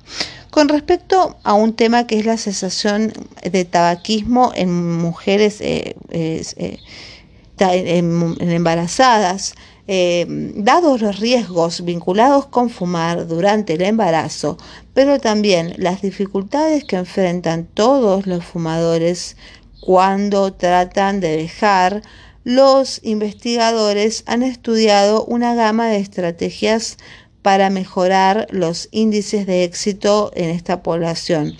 Con 0.49 0.67
respecto 0.67 1.37
a 1.43 1.53
un 1.53 1.73
tema 1.73 2.07
que 2.07 2.19
es 2.19 2.25
la 2.25 2.37
cesación 2.37 3.13
de 3.41 3.63
tabaquismo 3.63 4.51
en 4.53 4.97
mujeres 4.97 5.61
eh, 5.61 5.95
eh, 6.09 6.79
en, 7.59 8.35
embarazadas, 8.39 9.55
eh, 9.87 10.25
dados 10.55 11.01
los 11.01 11.19
riesgos 11.19 11.85
vinculados 11.85 12.47
con 12.47 12.69
fumar 12.69 13.27
durante 13.27 13.73
el 13.73 13.81
embarazo, 13.83 14.57
pero 14.93 15.19
también 15.19 15.75
las 15.77 16.01
dificultades 16.01 16.83
que 16.83 16.95
enfrentan 16.95 17.65
todos 17.65 18.25
los 18.25 18.43
fumadores 18.43 19.37
cuando 19.79 20.53
tratan 20.53 21.19
de 21.19 21.37
dejar, 21.37 22.01
los 22.43 22.99
investigadores 23.03 24.23
han 24.25 24.43
estudiado 24.43 25.25
una 25.25 25.55
gama 25.55 25.87
de 25.87 25.97
estrategias 25.97 26.97
para 27.45 27.69
mejorar 27.69 28.47
los 28.49 28.89
índices 28.91 29.45
de 29.45 29.63
éxito 29.63 30.31
en 30.33 30.49
esta 30.49 30.81
población. 30.81 31.55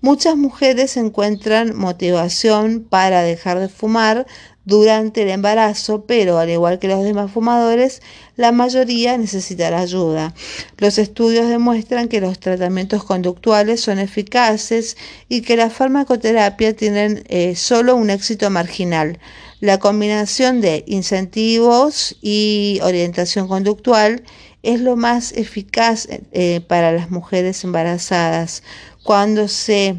Muchas 0.00 0.36
mujeres 0.36 0.96
encuentran 0.96 1.76
motivación 1.76 2.84
para 2.88 3.22
dejar 3.22 3.60
de 3.60 3.68
fumar 3.68 4.26
durante 4.68 5.22
el 5.22 5.30
embarazo, 5.30 6.04
pero 6.04 6.36
al 6.38 6.50
igual 6.50 6.78
que 6.78 6.88
los 6.88 7.02
demás 7.02 7.30
fumadores, 7.30 8.02
la 8.36 8.52
mayoría 8.52 9.16
necesitará 9.16 9.80
ayuda. 9.80 10.34
Los 10.76 10.98
estudios 10.98 11.48
demuestran 11.48 12.08
que 12.08 12.20
los 12.20 12.38
tratamientos 12.38 13.02
conductuales 13.02 13.80
son 13.80 13.98
eficaces 13.98 14.98
y 15.26 15.40
que 15.40 15.56
la 15.56 15.70
farmacoterapia 15.70 16.76
tienen 16.76 17.24
eh, 17.28 17.56
solo 17.56 17.96
un 17.96 18.10
éxito 18.10 18.50
marginal. 18.50 19.18
La 19.60 19.78
combinación 19.78 20.60
de 20.60 20.84
incentivos 20.86 22.18
y 22.20 22.78
orientación 22.82 23.48
conductual 23.48 24.22
es 24.62 24.82
lo 24.82 24.96
más 24.96 25.32
eficaz 25.32 26.08
eh, 26.10 26.60
para 26.60 26.92
las 26.92 27.10
mujeres 27.10 27.64
embarazadas. 27.64 28.62
Cuando 29.02 29.48
se 29.48 29.96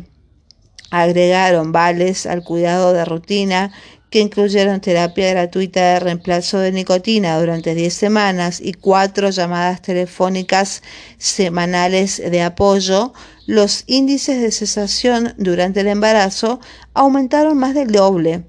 agregaron 0.91 1.71
vales 1.71 2.27
al 2.27 2.43
cuidado 2.43 2.93
de 2.93 3.05
rutina 3.05 3.71
que 4.09 4.19
incluyeron 4.19 4.81
terapia 4.81 5.29
gratuita 5.29 5.93
de 5.93 5.99
reemplazo 5.99 6.59
de 6.59 6.71
nicotina 6.71 7.39
durante 7.39 7.75
10 7.75 7.93
semanas 7.93 8.59
y 8.59 8.73
cuatro 8.73 9.29
llamadas 9.29 9.81
telefónicas 9.81 10.81
semanales 11.17 12.17
de 12.17 12.41
apoyo, 12.41 13.13
los 13.45 13.83
índices 13.87 14.41
de 14.41 14.51
cesación 14.51 15.33
durante 15.37 15.81
el 15.81 15.87
embarazo 15.87 16.59
aumentaron 16.93 17.57
más 17.57 17.75
del 17.75 17.91
doble. 17.91 18.43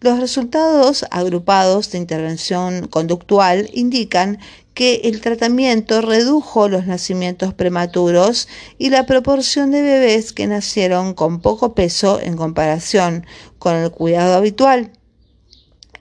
Los 0.00 0.18
resultados 0.18 1.06
agrupados 1.10 1.90
de 1.92 1.98
intervención 1.98 2.88
conductual 2.88 3.70
indican 3.72 4.38
que 4.74 5.02
el 5.04 5.20
tratamiento 5.20 6.00
redujo 6.00 6.68
los 6.68 6.86
nacimientos 6.86 7.54
prematuros 7.54 8.48
y 8.78 8.90
la 8.90 9.06
proporción 9.06 9.70
de 9.70 9.82
bebés 9.82 10.32
que 10.32 10.46
nacieron 10.46 11.14
con 11.14 11.40
poco 11.40 11.74
peso 11.74 12.20
en 12.20 12.36
comparación 12.36 13.26
con 13.58 13.76
el 13.76 13.90
cuidado 13.90 14.34
habitual. 14.34 14.90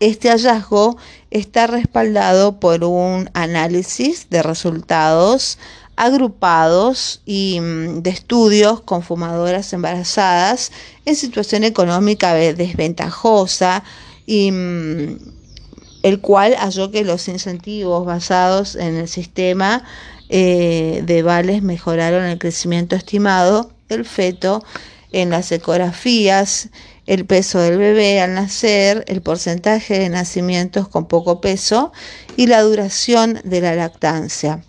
Este 0.02 0.30
hallazgo 0.32 0.98
está 1.30 1.68
respaldado 1.68 2.60
por 2.60 2.84
un 2.84 3.30
análisis 3.36 4.32
de 4.32 4.42
resultados 4.42 5.60
agrupados 5.96 7.22
y 7.24 7.60
mm, 7.62 8.02
de 8.02 8.10
estudios 8.10 8.82
con 8.82 9.04
fumadoras 9.04 9.72
embarazadas 9.74 10.72
en 11.06 11.16
situación 11.16 11.64
económica 11.64 12.34
desventajosa 12.34 13.84
mm, 14.26 15.14
el 16.02 16.20
cual 16.20 16.56
halló 16.56 16.90
que 16.90 17.06
los 17.06 17.28
incentivos 17.28 18.04
basados 18.04 18.76
en 18.76 18.96
el 18.96 19.08
sistema 19.08 19.84
eh, 20.30 21.04
de 21.06 21.22
vales 21.22 21.62
mejoraron 21.62 22.24
el 22.24 22.40
crecimiento 22.40 22.96
estimado 22.96 23.70
del 23.88 24.06
feto 24.06 24.64
en 25.12 25.30
las 25.30 25.52
ecografías 25.52 26.70
el 27.08 27.26
peso 27.26 27.60
del 27.60 27.78
bebé 27.78 28.22
al 28.22 28.36
nacer, 28.36 29.04
el 29.08 29.22
porcentaje 29.22 30.00
de 30.00 30.10
nacimientos 30.10 30.88
con 30.88 31.08
poco 31.08 31.42
peso 31.42 31.92
y 32.38 32.48
la 32.48 32.62
duración 32.62 33.40
de 33.44 33.62
la 33.62 33.76
lactancia. 33.76 34.64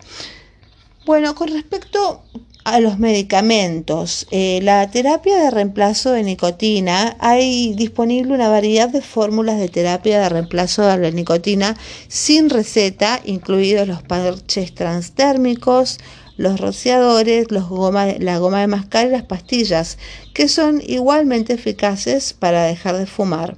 Bueno, 1.05 1.35
con 1.35 1.49
respecto 1.49 2.23
a 2.65 2.81
los 2.81 2.99
medicamentos, 2.99 4.27
eh, 4.31 4.61
la 4.63 4.89
terapia 4.91 5.37
de 5.37 5.51
reemplazo 5.51 6.13
de 6.13 6.23
nicotina, 6.23 7.17
hay 7.19 7.75
disponible 7.75 8.33
una 8.33 8.49
variedad 8.49 8.89
de 8.89 9.03
fórmulas 9.03 9.59
de 9.59 9.69
terapia 9.69 10.21
de 10.21 10.29
reemplazo 10.29 10.83
de 10.83 10.99
la 10.99 11.11
nicotina 11.11 11.77
sin 12.09 12.51
receta, 12.51 13.21
incluidos 13.25 13.89
los 13.89 14.03
parches 14.03 14.75
transdérmicos, 14.75 15.99
los 16.37 16.61
rociadores, 16.61 17.51
los 17.51 17.69
goma, 17.69 18.07
la 18.19 18.39
goma 18.39 18.61
de 18.61 18.67
mascar 18.67 19.07
y 19.07 19.11
las 19.11 19.25
pastillas, 19.25 19.99
que 20.35 20.49
son 20.49 20.83
igualmente 20.87 21.53
eficaces 21.53 22.33
para 22.33 22.65
dejar 22.65 22.97
de 22.97 23.07
fumar. 23.07 23.57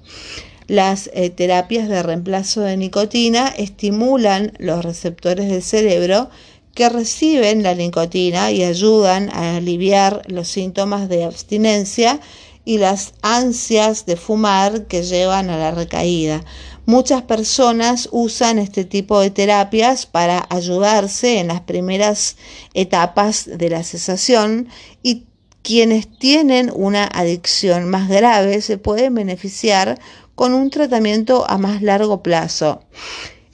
Las 0.66 1.10
eh, 1.12 1.30
terapias 1.30 1.88
de 1.88 2.02
reemplazo 2.02 2.62
de 2.62 2.76
nicotina 2.76 3.48
estimulan 3.48 4.52
los 4.58 4.84
receptores 4.84 5.48
del 5.48 5.62
cerebro 5.62 6.30
que 6.74 6.88
reciben 6.88 7.62
la 7.62 7.74
nicotina 7.74 8.50
y 8.50 8.64
ayudan 8.64 9.30
a 9.30 9.56
aliviar 9.56 10.22
los 10.26 10.48
síntomas 10.48 11.08
de 11.08 11.24
abstinencia 11.24 12.20
y 12.64 12.78
las 12.78 13.12
ansias 13.22 14.06
de 14.06 14.16
fumar 14.16 14.86
que 14.86 15.02
llevan 15.02 15.50
a 15.50 15.58
la 15.58 15.70
recaída. 15.70 16.42
Muchas 16.86 17.22
personas 17.22 18.10
usan 18.12 18.58
este 18.58 18.84
tipo 18.84 19.18
de 19.20 19.30
terapias 19.30 20.04
para 20.04 20.46
ayudarse 20.50 21.38
en 21.38 21.48
las 21.48 21.62
primeras 21.62 22.36
etapas 22.74 23.48
de 23.50 23.70
la 23.70 23.82
cesación 23.82 24.68
y 25.02 25.24
quienes 25.62 26.18
tienen 26.18 26.70
una 26.74 27.06
adicción 27.06 27.88
más 27.88 28.10
grave 28.10 28.60
se 28.60 28.76
pueden 28.76 29.14
beneficiar 29.14 29.98
con 30.34 30.52
un 30.52 30.68
tratamiento 30.68 31.48
a 31.48 31.56
más 31.56 31.80
largo 31.80 32.22
plazo. 32.22 32.82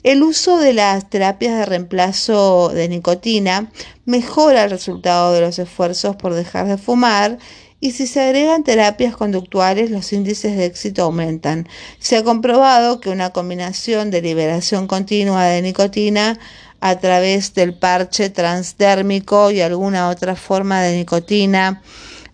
El 0.03 0.23
uso 0.23 0.57
de 0.57 0.73
las 0.73 1.09
terapias 1.09 1.57
de 1.57 1.65
reemplazo 1.65 2.69
de 2.69 2.89
nicotina 2.89 3.71
mejora 4.03 4.65
el 4.65 4.71
resultado 4.71 5.31
de 5.31 5.39
los 5.41 5.57
esfuerzos 5.57 6.17
por 6.17 6.33
dejar 6.33 6.67
de 6.67 6.77
fumar 6.77 7.37
y 7.81 7.91
si 7.91 8.07
se 8.07 8.21
agregan 8.21 8.63
terapias 8.63 9.17
conductuales 9.17 9.89
los 9.89 10.13
índices 10.13 10.55
de 10.55 10.65
éxito 10.65 11.03
aumentan. 11.03 11.67
Se 11.99 12.15
ha 12.15 12.23
comprobado 12.23 13.01
que 13.01 13.09
una 13.09 13.31
combinación 13.31 14.11
de 14.11 14.21
liberación 14.21 14.87
continua 14.87 15.45
de 15.45 15.63
nicotina 15.63 16.39
a 16.79 16.99
través 16.99 17.53
del 17.55 17.73
parche 17.73 18.29
transdérmico 18.29 19.51
y 19.51 19.61
alguna 19.61 20.09
otra 20.09 20.35
forma 20.35 20.81
de 20.81 20.95
nicotina 20.95 21.81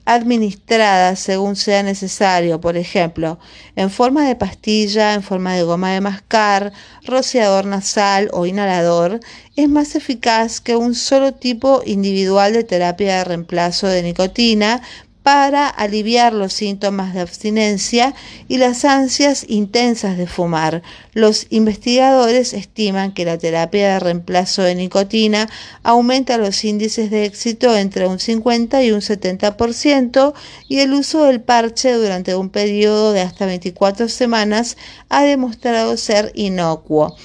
administrada 0.08 1.18
según 1.18 1.58
sea 1.58 1.84
necesario, 1.84 2.62
por 2.62 2.78
ejemplo, 2.78 3.40
en 3.76 3.90
forma 3.90 4.26
de 4.26 4.38
pastilla, 4.38 5.14
en 5.14 5.22
forma 5.22 5.54
de 5.54 5.64
goma 5.64 5.92
de 5.92 6.00
mascar, 6.00 6.72
rociador 7.04 7.66
nasal 7.66 8.30
o 8.32 8.46
inhalador, 8.46 9.20
es 9.58 9.68
más 9.68 9.96
eficaz 9.96 10.62
que 10.62 10.78
un 10.78 10.96
solo 10.96 11.34
tipo 11.34 11.82
individual 11.86 12.54
de 12.54 12.64
terapia 12.64 13.18
de 13.18 13.24
reemplazo 13.26 13.88
de 13.88 14.02
nicotina 14.02 14.82
para 15.28 15.68
aliviar 15.68 16.32
los 16.32 16.54
síntomas 16.54 17.14
de 17.14 17.20
abstinencia 17.20 18.16
y 18.48 18.60
las 18.60 18.86
ansias 18.86 19.46
intensas 19.50 20.18
de 20.18 20.26
fumar. 20.26 20.84
Los 21.12 21.48
investigadores 21.50 22.54
estiman 22.54 23.14
que 23.14 23.26
la 23.26 23.38
terapia 23.38 23.90
de 23.90 24.00
reemplazo 24.00 24.62
de 24.62 24.76
nicotina 24.76 25.50
aumenta 25.84 26.38
los 26.38 26.64
índices 26.64 27.12
de 27.12 27.26
éxito 27.26 27.76
entre 27.76 28.08
un 28.08 28.20
50 28.20 28.82
y 28.86 28.92
un 28.94 29.02
70% 29.02 30.34
y 30.70 30.80
el 30.80 30.94
uso 30.94 31.26
del 31.26 31.42
parche 31.42 31.92
durante 31.92 32.34
un 32.34 32.50
periodo 32.50 33.12
de 33.12 33.20
hasta 33.20 33.46
24 33.48 34.08
semanas 34.08 34.78
ha 35.10 35.24
demostrado 35.24 35.98
ser 35.98 36.32
inocuo. 36.36 37.18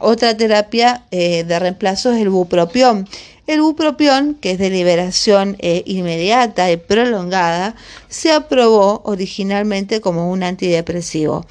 Otra 0.00 0.36
terapia 0.36 1.04
eh, 1.12 1.44
de 1.44 1.58
reemplazo 1.60 2.10
es 2.10 2.20
el 2.20 2.30
bupropión 2.30 3.08
el 3.48 3.62
bupropión, 3.62 4.34
que 4.34 4.52
es 4.52 4.58
de 4.58 4.68
liberación 4.68 5.56
eh, 5.58 5.82
inmediata 5.86 6.70
y 6.70 6.76
prolongada, 6.76 7.74
se 8.08 8.30
aprobó 8.30 9.00
originalmente 9.04 10.02
como 10.02 10.30
un 10.30 10.42
antidepresivo. 10.42 11.46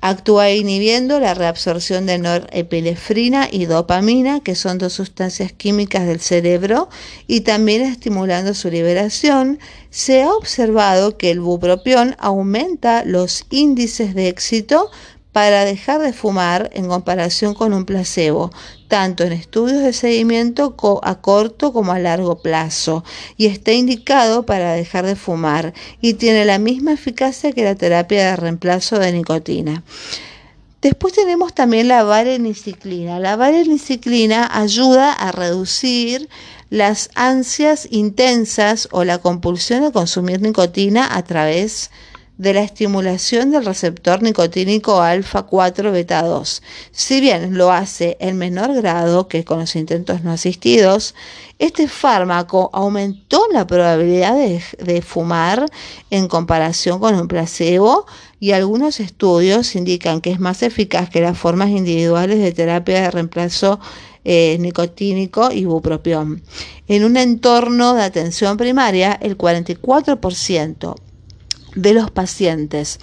Actúa 0.00 0.50
inhibiendo 0.52 1.18
la 1.18 1.34
reabsorción 1.34 2.06
de 2.06 2.18
norepinefrina 2.18 3.48
y 3.50 3.66
dopamina, 3.66 4.40
que 4.40 4.54
son 4.54 4.78
dos 4.78 4.92
sustancias 4.92 5.52
químicas 5.52 6.06
del 6.06 6.20
cerebro, 6.20 6.88
y 7.26 7.40
también 7.40 7.82
estimulando 7.82 8.54
su 8.54 8.70
liberación. 8.70 9.58
Se 9.90 10.22
ha 10.22 10.32
observado 10.32 11.18
que 11.18 11.32
el 11.32 11.40
bupropión 11.40 12.14
aumenta 12.20 13.04
los 13.04 13.44
índices 13.50 14.14
de 14.14 14.28
éxito 14.28 14.88
para 15.32 15.64
dejar 15.64 16.00
de 16.00 16.12
fumar 16.12 16.70
en 16.74 16.86
comparación 16.86 17.54
con 17.54 17.74
un 17.74 17.84
placebo, 17.84 18.52
tanto 18.90 19.24
en 19.24 19.32
estudios 19.32 19.82
de 19.82 19.94
seguimiento 19.94 20.76
a 21.02 21.14
corto 21.22 21.72
como 21.72 21.92
a 21.92 21.98
largo 21.98 22.42
plazo, 22.42 23.02
y 23.38 23.46
está 23.46 23.72
indicado 23.72 24.44
para 24.44 24.74
dejar 24.74 25.06
de 25.06 25.16
fumar 25.16 25.72
y 26.02 26.14
tiene 26.14 26.44
la 26.44 26.58
misma 26.58 26.92
eficacia 26.92 27.52
que 27.52 27.64
la 27.64 27.76
terapia 27.76 28.30
de 28.30 28.36
reemplazo 28.36 28.98
de 28.98 29.12
nicotina. 29.12 29.82
Después 30.82 31.12
tenemos 31.12 31.54
también 31.54 31.88
la 31.88 32.02
vareniciclina. 32.02 33.20
La 33.20 33.36
vareniciclina 33.36 34.48
ayuda 34.50 35.12
a 35.12 35.30
reducir 35.30 36.28
las 36.70 37.10
ansias 37.14 37.86
intensas 37.90 38.88
o 38.90 39.04
la 39.04 39.18
compulsión 39.18 39.82
de 39.82 39.92
consumir 39.92 40.40
nicotina 40.40 41.16
a 41.16 41.22
través 41.22 41.90
de 41.90 42.09
de 42.40 42.54
la 42.54 42.62
estimulación 42.62 43.50
del 43.50 43.66
receptor 43.66 44.22
nicotínico 44.22 45.02
alfa 45.02 45.42
4 45.42 45.92
beta 45.92 46.22
2. 46.22 46.62
Si 46.90 47.20
bien 47.20 47.58
lo 47.58 47.70
hace 47.70 48.16
en 48.18 48.38
menor 48.38 48.72
grado 48.72 49.28
que 49.28 49.44
con 49.44 49.60
los 49.60 49.76
intentos 49.76 50.22
no 50.22 50.32
asistidos, 50.32 51.14
este 51.58 51.86
fármaco 51.86 52.70
aumentó 52.72 53.42
la 53.52 53.66
probabilidad 53.66 54.34
de, 54.36 55.02
fumar 55.02 55.66
en 56.08 56.28
comparación 56.28 56.98
con 56.98 57.14
un 57.14 57.28
placebo 57.28 58.06
y 58.40 58.52
algunos 58.52 59.00
estudios 59.00 59.76
indican 59.76 60.22
que 60.22 60.30
es 60.30 60.40
más 60.40 60.62
eficaz 60.62 61.10
que 61.10 61.20
las 61.20 61.36
formas 61.36 61.68
individuales 61.68 62.38
de 62.38 62.52
terapia 62.52 63.02
de 63.02 63.10
reemplazo 63.10 63.80
eh, 64.24 64.56
nicotínico 64.60 65.52
y 65.52 65.66
bupropión. 65.66 66.42
En 66.88 67.04
un 67.04 67.18
entorno 67.18 67.92
de 67.92 68.02
atención 68.02 68.56
primaria, 68.56 69.12
el 69.20 69.36
44% 69.36 71.09
de 71.74 71.94
los 71.94 72.10
pacientes 72.10 72.98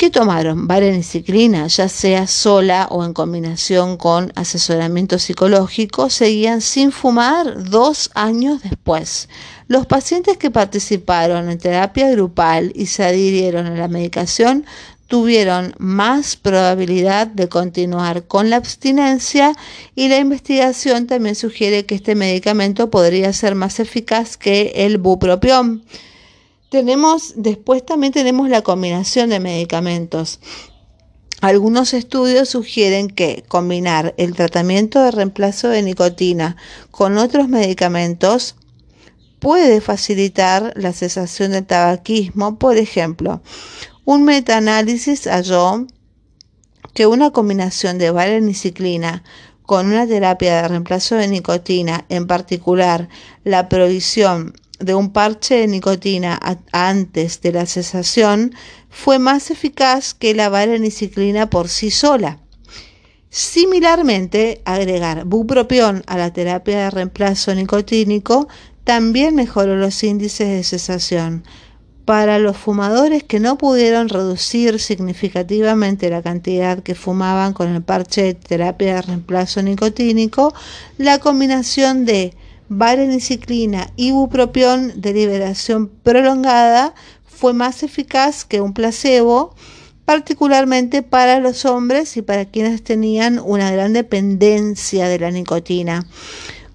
que 0.00 0.08
tomaron 0.08 0.66
vareniciclina, 0.66 1.66
ya 1.66 1.86
sea 1.86 2.26
sola 2.26 2.88
o 2.90 3.04
en 3.04 3.12
combinación 3.12 3.98
con 3.98 4.32
asesoramiento 4.34 5.18
psicológico, 5.18 6.08
seguían 6.08 6.62
sin 6.62 6.90
fumar 6.90 7.68
dos 7.68 8.10
años 8.14 8.62
después. 8.62 9.28
Los 9.68 9.84
pacientes 9.84 10.38
que 10.38 10.50
participaron 10.50 11.50
en 11.50 11.58
terapia 11.58 12.10
grupal 12.12 12.72
y 12.74 12.86
se 12.86 13.04
adhirieron 13.04 13.66
a 13.66 13.76
la 13.76 13.88
medicación 13.88 14.64
tuvieron 15.06 15.74
más 15.76 16.36
probabilidad 16.36 17.26
de 17.26 17.50
continuar 17.50 18.26
con 18.26 18.48
la 18.48 18.56
abstinencia 18.56 19.52
y 19.94 20.08
la 20.08 20.16
investigación 20.16 21.08
también 21.08 21.34
sugiere 21.34 21.84
que 21.84 21.96
este 21.96 22.14
medicamento 22.14 22.88
podría 22.88 23.34
ser 23.34 23.54
más 23.54 23.80
eficaz 23.80 24.38
que 24.38 24.72
el 24.76 24.96
bupropión. 24.96 25.84
Tenemos, 26.70 27.34
después 27.34 27.84
también 27.84 28.12
tenemos 28.12 28.48
la 28.48 28.62
combinación 28.62 29.30
de 29.30 29.40
medicamentos. 29.40 30.38
Algunos 31.40 31.94
estudios 31.94 32.50
sugieren 32.50 33.08
que 33.08 33.44
combinar 33.48 34.14
el 34.18 34.34
tratamiento 34.34 35.02
de 35.02 35.10
reemplazo 35.10 35.68
de 35.68 35.82
nicotina 35.82 36.56
con 36.92 37.18
otros 37.18 37.48
medicamentos 37.48 38.54
puede 39.40 39.80
facilitar 39.80 40.72
la 40.76 40.92
cesación 40.92 41.52
del 41.52 41.66
tabaquismo. 41.66 42.56
Por 42.56 42.76
ejemplo, 42.76 43.42
un 44.04 44.22
metaanálisis 44.22 45.26
halló 45.26 45.88
que 46.94 47.08
una 47.08 47.32
combinación 47.32 47.98
de 47.98 48.12
valeniciclina 48.12 49.24
con 49.62 49.86
una 49.86 50.06
terapia 50.06 50.62
de 50.62 50.68
reemplazo 50.68 51.16
de 51.16 51.26
nicotina, 51.26 52.04
en 52.08 52.28
particular 52.28 53.08
la 53.42 53.68
provisión 53.68 54.54
de 54.80 54.94
un 54.94 55.12
parche 55.12 55.56
de 55.56 55.68
nicotina 55.68 56.40
antes 56.72 57.40
de 57.40 57.52
la 57.52 57.66
cesación 57.66 58.54
fue 58.88 59.18
más 59.18 59.50
eficaz 59.50 60.14
que 60.14 60.34
la 60.34 60.48
vareniciclina 60.48 61.48
por 61.50 61.68
sí 61.68 61.90
sola. 61.90 62.40
Similarmente, 63.28 64.60
agregar 64.64 65.24
bupropión 65.24 66.02
a 66.08 66.18
la 66.18 66.32
terapia 66.32 66.80
de 66.84 66.90
reemplazo 66.90 67.54
nicotínico 67.54 68.48
también 68.82 69.36
mejoró 69.36 69.76
los 69.76 70.02
índices 70.02 70.48
de 70.48 70.64
cesación. 70.64 71.44
Para 72.04 72.40
los 72.40 72.56
fumadores 72.56 73.22
que 73.22 73.38
no 73.38 73.56
pudieron 73.56 74.08
reducir 74.08 74.80
significativamente 74.80 76.10
la 76.10 76.22
cantidad 76.22 76.82
que 76.82 76.96
fumaban 76.96 77.52
con 77.52 77.72
el 77.72 77.82
parche 77.82 78.22
de 78.22 78.34
terapia 78.34 78.96
de 78.96 79.02
reemplazo 79.02 79.62
nicotínico, 79.62 80.52
la 80.98 81.20
combinación 81.20 82.04
de 82.04 82.34
vareniciclina 82.70 83.90
y 83.96 84.12
bupropión 84.12 85.00
de 85.00 85.12
liberación 85.12 85.88
prolongada 85.88 86.94
fue 87.26 87.52
más 87.52 87.82
eficaz 87.82 88.44
que 88.44 88.60
un 88.60 88.74
placebo, 88.74 89.56
particularmente 90.04 91.02
para 91.02 91.40
los 91.40 91.64
hombres 91.64 92.16
y 92.16 92.22
para 92.22 92.44
quienes 92.44 92.82
tenían 92.84 93.40
una 93.40 93.72
gran 93.72 93.92
dependencia 93.92 95.08
de 95.08 95.18
la 95.18 95.32
nicotina. 95.32 96.06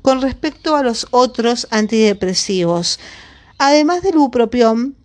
Con 0.01 0.21
respecto 0.21 0.75
a 0.75 0.83
los 0.83 1.07
otros 1.11 1.65
antidepresivos, 1.71 2.99
además 3.57 4.03
del 4.03 4.17
bupropión, 4.17 4.95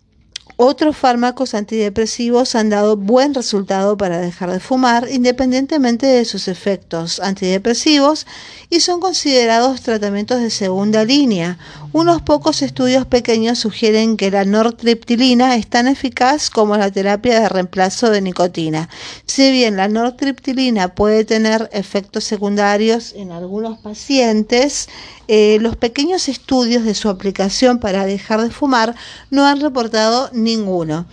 otros 0.63 0.95
fármacos 0.95 1.55
antidepresivos 1.55 2.55
han 2.55 2.69
dado 2.69 2.99
buen 2.99 3.33
resultado 3.33 3.97
para 3.97 4.21
dejar 4.21 4.51
de 4.51 4.61
fumar 4.61 5.09
independientemente 5.11 6.05
de 6.05 6.27
sus 6.27 6.49
efectos 6.49 7.19
antidepresivos 7.19 8.27
y 8.69 8.81
son 8.81 9.01
considerados 9.01 9.81
tratamientos 9.81 10.39
de 10.43 10.51
segunda 10.51 11.03
línea. 11.03 11.57
Unos 11.95 12.21
pocos 12.21 12.61
estudios 12.61 13.07
pequeños 13.07 13.59
sugieren 13.59 14.19
que 14.19 14.31
la 14.31 14.45
nortriptilina 14.45 15.57
es 15.57 15.67
tan 15.67 15.89
eficaz 15.89 16.51
como 16.51 16.77
la 16.77 16.91
terapia 16.91 17.41
de 17.41 17.49
reemplazo 17.49 18.11
de 18.11 18.21
nicotina. 18.21 18.91
Si 19.25 19.51
bien 19.51 19.77
la 19.77 19.89
nortriptilina 19.89 20.95
puede 20.95 21.25
tener 21.25 21.71
efectos 21.73 22.25
secundarios 22.25 23.15
en 23.15 23.33
algunos 23.33 23.79
pacientes, 23.79 24.91
eh, 25.33 25.59
los 25.61 25.77
pequeños 25.77 26.29
estudios 26.29 26.83
de 26.83 26.97
su 26.97 27.09
aplicación 27.09 27.79
para 27.79 28.05
dejar 28.05 28.43
de 28.43 28.51
fumar 28.51 28.97
no 29.31 29.47
han 29.47 29.61
reportado 29.61 30.29
ninguno. 30.33 31.07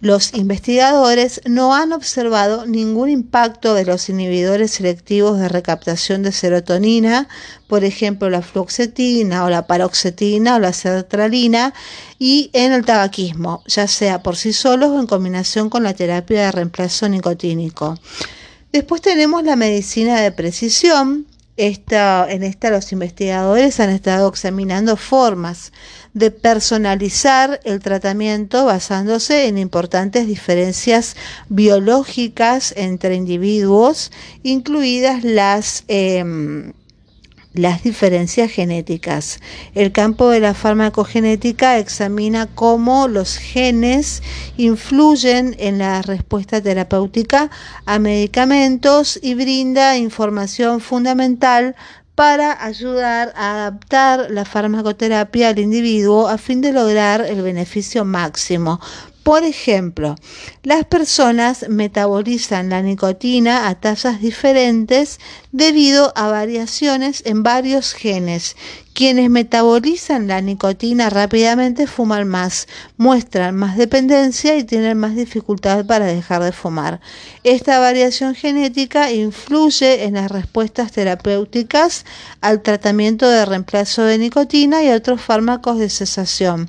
Los 0.00 0.34
investigadores 0.34 1.40
no 1.44 1.72
han 1.72 1.92
observado 1.92 2.66
ningún 2.66 3.10
impacto 3.10 3.74
de 3.74 3.84
los 3.84 4.08
inhibidores 4.08 4.72
selectivos 4.72 5.38
de 5.38 5.48
recaptación 5.48 6.24
de 6.24 6.32
serotonina, 6.32 7.28
por 7.68 7.84
ejemplo 7.84 8.28
la 8.28 8.42
fluoxetina 8.42 9.44
o 9.44 9.50
la 9.50 9.68
paroxetina 9.68 10.56
o 10.56 10.58
la 10.58 10.72
sertralina, 10.72 11.72
y 12.18 12.50
en 12.52 12.72
el 12.72 12.84
tabaquismo, 12.84 13.62
ya 13.68 13.86
sea 13.86 14.20
por 14.20 14.34
sí 14.34 14.52
solos 14.52 14.90
o 14.90 14.98
en 14.98 15.06
combinación 15.06 15.70
con 15.70 15.84
la 15.84 15.94
terapia 15.94 16.46
de 16.46 16.50
reemplazo 16.50 17.08
nicotínico. 17.08 17.96
Después 18.72 19.00
tenemos 19.00 19.44
la 19.44 19.54
medicina 19.54 20.20
de 20.20 20.32
precisión, 20.32 21.26
en 21.56 22.42
esta 22.42 22.70
los 22.70 22.92
investigadores 22.92 23.80
han 23.80 23.90
estado 23.90 24.28
examinando 24.28 24.96
formas 24.96 25.72
de 26.14 26.30
personalizar 26.30 27.60
el 27.64 27.80
tratamiento 27.80 28.64
basándose 28.64 29.46
en 29.46 29.58
importantes 29.58 30.26
diferencias 30.26 31.16
biológicas 31.48 32.72
entre 32.76 33.14
individuos, 33.14 34.10
incluidas 34.42 35.22
las 35.22 35.84
em, 35.88 36.72
las 37.52 37.82
diferencias 37.82 38.50
genéticas. 38.50 39.40
El 39.74 39.92
campo 39.92 40.30
de 40.30 40.40
la 40.40 40.54
farmacogenética 40.54 41.78
examina 41.78 42.46
cómo 42.46 43.08
los 43.08 43.36
genes 43.36 44.22
influyen 44.56 45.56
en 45.58 45.78
la 45.78 46.02
respuesta 46.02 46.60
terapéutica 46.60 47.50
a 47.86 47.98
medicamentos 47.98 49.18
y 49.22 49.34
brinda 49.34 49.96
información 49.96 50.80
fundamental 50.80 51.74
para 52.14 52.62
ayudar 52.64 53.32
a 53.34 53.52
adaptar 53.52 54.30
la 54.30 54.44
farmacoterapia 54.44 55.48
al 55.48 55.58
individuo 55.58 56.28
a 56.28 56.36
fin 56.36 56.60
de 56.60 56.72
lograr 56.72 57.22
el 57.22 57.40
beneficio 57.40 58.04
máximo. 58.04 58.78
Por 59.22 59.44
ejemplo, 59.44 60.16
las 60.62 60.84
personas 60.86 61.66
metabolizan 61.68 62.70
la 62.70 62.80
nicotina 62.82 63.68
a 63.68 63.78
tasas 63.78 64.20
diferentes 64.20 65.20
debido 65.52 66.12
a 66.16 66.28
variaciones 66.28 67.22
en 67.26 67.42
varios 67.42 67.92
genes. 67.92 68.56
Quienes 69.00 69.30
metabolizan 69.30 70.28
la 70.28 70.42
nicotina 70.42 71.08
rápidamente 71.08 71.86
fuman 71.86 72.28
más, 72.28 72.68
muestran 72.98 73.56
más 73.56 73.78
dependencia 73.78 74.56
y 74.56 74.64
tienen 74.64 74.98
más 74.98 75.16
dificultad 75.16 75.86
para 75.86 76.04
dejar 76.04 76.42
de 76.44 76.52
fumar. 76.52 77.00
Esta 77.42 77.78
variación 77.78 78.34
genética 78.34 79.10
influye 79.10 80.04
en 80.04 80.16
las 80.16 80.30
respuestas 80.30 80.92
terapéuticas 80.92 82.04
al 82.42 82.60
tratamiento 82.60 83.26
de 83.26 83.46
reemplazo 83.46 84.02
de 84.02 84.18
nicotina 84.18 84.82
y 84.84 84.90
otros 84.90 85.22
fármacos 85.22 85.78
de 85.78 85.88
cesación. 85.88 86.68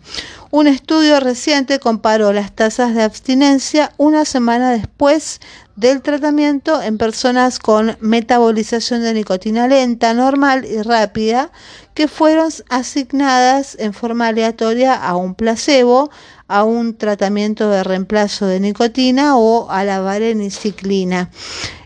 Un 0.51 0.67
estudio 0.67 1.19
reciente 1.19 1.79
comparó 1.79 2.31
las 2.31 2.53
tasas 2.53 2.95
de 2.95 3.03
abstinencia 3.03 3.91
una 3.97 4.23
semana 4.23 4.71
después 4.71 5.41
del 5.75 6.01
tratamiento 6.01 6.81
en 6.81 6.97
personas 6.97 7.57
con 7.57 7.97
metabolización 8.01 9.01
de 9.01 9.13
nicotina 9.13 9.67
lenta, 9.67 10.13
normal 10.13 10.65
y 10.65 10.81
rápida 10.81 11.51
que 11.93 12.07
fueron 12.07 12.49
asignadas 12.69 13.75
en 13.79 13.93
forma 13.93 14.27
aleatoria 14.27 14.95
a 14.95 15.15
un 15.15 15.35
placebo, 15.35 16.09
a 16.47 16.63
un 16.63 16.95
tratamiento 16.97 17.69
de 17.69 17.83
reemplazo 17.83 18.45
de 18.45 18.59
nicotina 18.59 19.37
o 19.37 19.69
a 19.69 19.83
la 19.83 19.99
vareniciclina. 19.99 21.29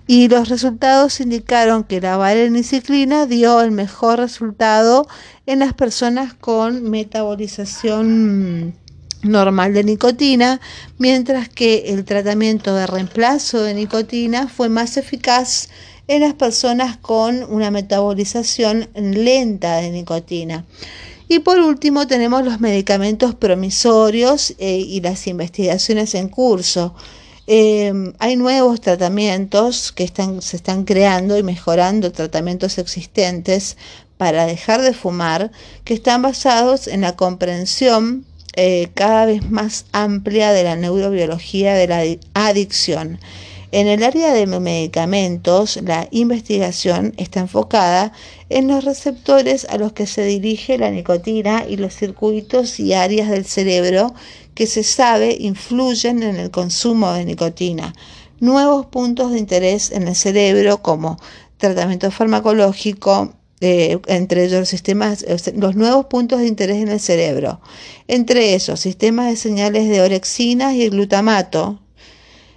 Y 0.07 0.27
los 0.27 0.49
resultados 0.49 1.19
indicaron 1.19 1.83
que 1.83 1.99
la 1.99 2.17
vareniciclina 2.17 3.25
dio 3.25 3.61
el 3.61 3.71
mejor 3.71 4.19
resultado 4.19 5.07
en 5.47 5.59
las 5.59 5.73
personas 5.73 6.35
con 6.35 6.89
metabolización 6.89 8.75
normal 9.23 9.73
de 9.73 9.83
nicotina, 9.83 10.61
mientras 10.99 11.49
que 11.49 11.85
el 11.87 12.05
tratamiento 12.05 12.75
de 12.75 12.85
reemplazo 12.85 13.63
de 13.63 13.73
nicotina 13.73 14.47
fue 14.47 14.69
más 14.69 14.97
eficaz 14.97 15.69
en 16.07 16.21
las 16.21 16.33
personas 16.33 16.97
con 16.97 17.43
una 17.43 17.71
metabolización 17.71 18.89
lenta 18.95 19.77
de 19.77 19.91
nicotina. 19.91 20.65
Y 21.27 21.39
por 21.39 21.59
último 21.59 22.05
tenemos 22.05 22.43
los 22.43 22.59
medicamentos 22.59 23.33
promisorios 23.33 24.53
eh, 24.59 24.77
y 24.77 25.01
las 25.01 25.25
investigaciones 25.25 26.13
en 26.13 26.29
curso. 26.29 26.93
Em, 27.47 28.13
hay 28.19 28.35
nuevos 28.35 28.81
tratamientos 28.81 29.91
que 29.91 30.03
están, 30.03 30.41
se 30.41 30.57
están 30.57 30.83
creando 30.83 31.37
y 31.37 31.43
mejorando 31.43 32.11
tratamientos 32.11 32.77
existentes 32.77 33.77
para 34.17 34.45
dejar 34.45 34.81
de 34.81 34.93
fumar 34.93 35.51
que 35.83 35.93
están 35.93 36.21
basados 36.21 36.87
en 36.87 37.01
la 37.01 37.15
comprensión 37.15 38.25
eh, 38.55 38.89
cada 38.93 39.25
vez 39.25 39.49
más 39.51 39.85
amplia 39.91 40.53
de 40.53 40.63
la 40.63 40.75
neurobiología 40.75 41.73
de 41.73 41.87
la 41.87 42.03
adicción. 42.33 43.19
En 43.77 43.87
el 43.87 44.03
área 44.03 44.31
de 44.31 44.47
medicamentos, 44.47 45.77
la 45.83 46.07
investigación 46.11 47.13
está 47.17 47.41
enfocada 47.41 48.13
en 48.47 48.69
los 48.69 48.85
receptores 48.85 49.67
a 49.69 49.77
los 49.77 49.91
que 49.91 50.07
se 50.07 50.23
dirige 50.23 50.77
la 50.77 50.91
nicotina 50.91 51.65
y 51.67 51.75
los 51.75 51.93
circuitos 51.93 52.79
y 52.79 52.93
áreas 52.93 53.29
del 53.29 53.43
cerebro 53.43 54.13
que 54.53 54.65
se 54.65 54.81
sabe 54.81 55.35
influyen 55.37 56.23
en 56.23 56.37
el 56.37 56.51
consumo 56.51 57.11
de 57.11 57.25
nicotina. 57.25 57.93
Nuevos 58.39 58.85
puntos 58.85 59.33
de 59.33 59.39
interés 59.39 59.91
en 59.91 60.07
el 60.07 60.15
cerebro 60.15 60.81
como 60.81 61.17
tratamiento 61.57 62.09
farmacológico, 62.11 63.33
eh, 63.59 63.99
entre 64.07 64.45
ellos 64.45 64.61
los 64.61 64.69
sistemas, 64.69 65.25
los 65.53 65.75
nuevos 65.75 66.05
puntos 66.05 66.39
de 66.39 66.47
interés 66.47 66.77
en 66.77 66.87
el 66.87 67.01
cerebro, 67.01 67.59
entre 68.07 68.55
esos 68.55 68.79
sistemas 68.79 69.29
de 69.29 69.35
señales 69.35 69.89
de 69.89 69.99
orexina 69.99 70.73
y 70.73 70.87
glutamato, 70.87 71.81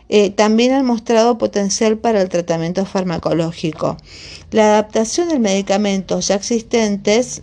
eh, 0.08 0.30
también 0.30 0.72
han 0.72 0.86
mostrado 0.86 1.38
potencial 1.38 1.98
para 1.98 2.22
el 2.22 2.28
tratamiento 2.28 2.86
farmacológico. 2.86 3.96
La 4.50 4.64
adaptación 4.64 5.28
de 5.28 5.38
medicamentos 5.38 6.28
ya 6.28 6.36
existentes 6.36 7.42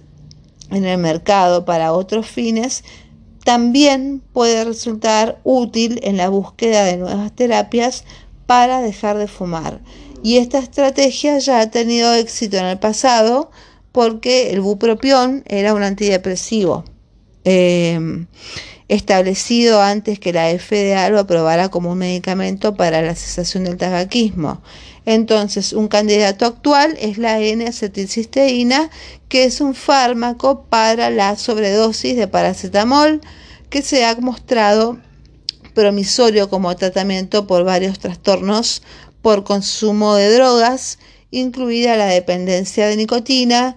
en 0.72 0.86
el 0.86 0.98
mercado 0.98 1.66
para 1.66 1.94
otros 1.94 2.28
fines 2.28 2.84
también 3.44 4.24
puede 4.34 4.66
resultar 4.66 5.40
útil 5.44 6.00
en 6.02 6.18
la 6.18 6.30
búsqueda 6.30 6.84
de 6.84 6.98
nuevas 6.98 7.32
terapias 7.36 8.04
para 8.48 8.82
dejar 8.82 9.20
de 9.20 9.28
fumar. 9.28 9.82
Y 10.24 10.38
esta 10.38 10.58
estrategia 10.58 11.38
ya 11.38 11.60
ha 11.60 11.70
tenido 11.70 12.12
éxito 12.16 12.58
en 12.58 12.66
el 12.66 12.80
pasado 12.80 13.52
porque 13.92 14.50
el 14.50 14.62
bupropión 14.62 15.44
era 15.46 15.76
un 15.76 15.84
antidepresivo. 15.84 16.84
Eh, 17.44 18.26
establecido 18.88 19.82
antes 19.82 20.20
que 20.20 20.34
la 20.34 20.48
FDA 20.50 21.10
lo 21.10 21.20
aprobara 21.20 21.70
como 21.70 21.92
un 21.92 21.98
medicamento 21.98 22.76
para 22.76 23.02
la 23.02 23.16
cesación 23.16 23.64
del 23.64 23.78
tabaquismo. 23.78 24.62
Entonces, 25.06 25.74
un 25.74 25.88
candidato 25.88 26.46
actual 26.46 26.98
es 27.00 27.18
la 27.18 27.40
N-acetilcisteína, 27.40 28.90
que 29.30 29.46
es 29.46 29.62
un 29.62 29.76
fármaco 29.76 30.66
para 30.66 31.10
la 31.10 31.36
sobredosis 31.36 32.16
de 32.16 32.28
paracetamol 32.28 33.22
que 33.70 33.82
se 33.82 34.06
ha 34.06 34.16
mostrado 34.16 34.98
promisorio 35.74 36.50
como 36.50 36.76
tratamiento 36.76 37.46
por 37.46 37.64
varios 37.64 38.00
trastornos 38.00 38.82
por 39.22 39.44
consumo 39.44 40.16
de 40.16 40.34
drogas, 40.34 41.00
incluida 41.32 41.98
la 41.98 42.06
dependencia 42.06 42.88
de 42.88 42.96
nicotina, 42.96 43.76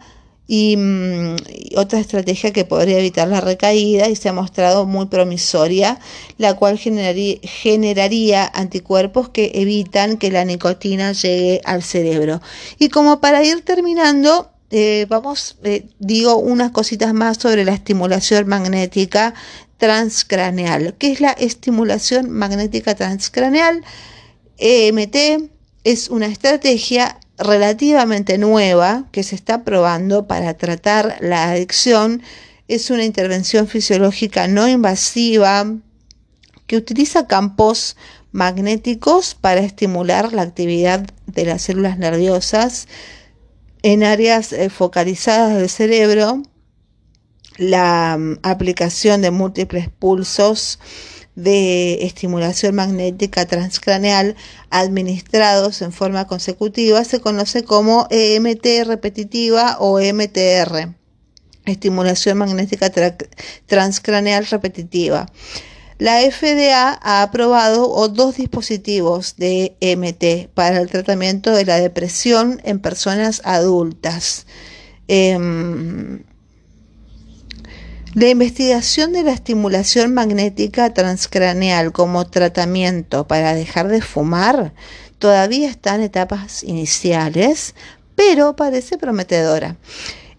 Mm, 0.49 1.37
y, 1.47 1.77
otra 1.77 2.01
estrategia 2.01 2.53
que 2.53 2.65
podría 2.65 2.99
evitar 2.99 3.29
la 3.29 3.41
recaída 3.43 4.09
y 4.09 4.17
se 4.17 4.31
ha 4.31 4.33
mostrado 4.33 4.87
muy 4.87 5.07
promisoria, 5.07 6.01
la 6.39 6.55
cual 6.57 6.79
generaría, 6.79 8.51
anticuerpos 8.55 9.29
que 9.29 9.53
evitan 9.55 10.17
que 10.17 10.31
la 10.31 10.45
nicotina 10.45 11.13
llegue 11.13 11.61
al 11.65 11.83
cerebro. 11.83 12.41
Y 12.79 12.89
como 12.89 13.21
para 13.21 13.45
ir 13.45 13.63
terminando, 13.63 14.51
eh, 14.71 15.07
vamos, 15.09 15.57
eh, 15.65 15.87
digo 15.99 16.37
unas 16.37 16.71
cositas 16.73 17.13
más 17.15 17.37
sobre 17.39 17.65
la 17.65 17.75
estimulación 17.75 18.49
magnética 18.49 19.35
transcraneal. 19.77 20.95
¿Qué 20.99 21.13
es 21.13 21.21
la 21.21 21.33
estimulación 21.33 22.31
magnética 22.31 22.95
transcraneal? 22.95 23.85
EMT 24.59 25.51
es 25.85 26.09
una 26.09 26.27
estrategia 26.27 27.21
relativamente 27.39 28.39
nueva 28.39 29.05
que 29.13 29.23
se 29.23 29.35
está 29.35 29.65
probando 29.65 30.27
para 30.27 30.55
tratar 30.55 31.17
la 31.21 31.51
adicción. 31.51 32.23
Es 32.67 32.91
una 32.91 33.05
intervención 33.05 33.67
fisiológica 33.67 34.49
no 34.49 34.69
invasiva 34.69 35.67
que 36.67 36.77
utiliza 36.77 37.27
campos 37.27 37.97
magnéticos 38.33 39.35
para 39.35 39.61
estimular 39.61 40.33
la 40.33 40.43
actividad 40.43 41.07
de 41.27 41.45
las 41.47 41.63
células 41.63 41.99
nerviosas 41.99 42.89
en 43.83 44.05
áreas 44.05 44.53
eh, 44.53 44.71
focalizadas 44.71 45.57
del 45.57 45.69
cerebro, 45.69 46.43
la 47.57 48.17
mm, 48.19 48.41
aplicación 48.43 49.23
de 49.23 49.31
múltiples 49.31 49.89
pulsos 49.89 50.79
de 51.39 52.05
estimulación 52.05 52.75
magnética 52.75 53.47
transcraneal 53.47 54.35
administrados 54.71 55.83
en 55.83 55.93
forma 55.93 56.27
consecutiva 56.27 57.05
se 57.05 57.21
conoce 57.21 57.63
como 57.63 58.09
EMT 58.11 58.67
repetitiva 58.85 59.77
o 59.79 60.01
MTR, 60.01 60.97
estimulación 61.65 62.39
magnética 62.39 62.91
transcraneal 63.67 64.47
repetitiva. 64.47 65.27
La 65.99 66.21
FDA 66.23 66.99
ha 67.01 67.23
aprobado 67.23 68.09
dos 68.09 68.37
dispositivos 68.37 69.37
de 69.37 69.77
EMT 69.81 70.51
para 70.55 70.81
el 70.81 70.91
tratamiento 70.91 71.53
de 71.53 71.65
la 71.65 71.79
depresión 71.79 72.61
en 72.65 72.81
personas 72.81 73.43
adultas. 73.45 74.47
Em, 75.07 76.25
la 78.15 78.29
investigación 78.29 79.13
de 79.13 79.23
la 79.23 79.33
estimulación 79.33 80.15
magnética 80.15 80.95
transcraneal 80.95 81.93
como 81.93 82.27
tratamiento 82.27 83.27
para 83.27 83.55
dejar 83.55 83.89
de 83.89 84.01
fumar 84.01 84.73
todavía 85.19 85.69
está 85.69 85.95
en 85.95 86.03
etapas 86.03 86.63
iniciales, 86.65 87.75
pero 88.15 88.57
parece 88.57 88.97
prometedora. 88.97 89.77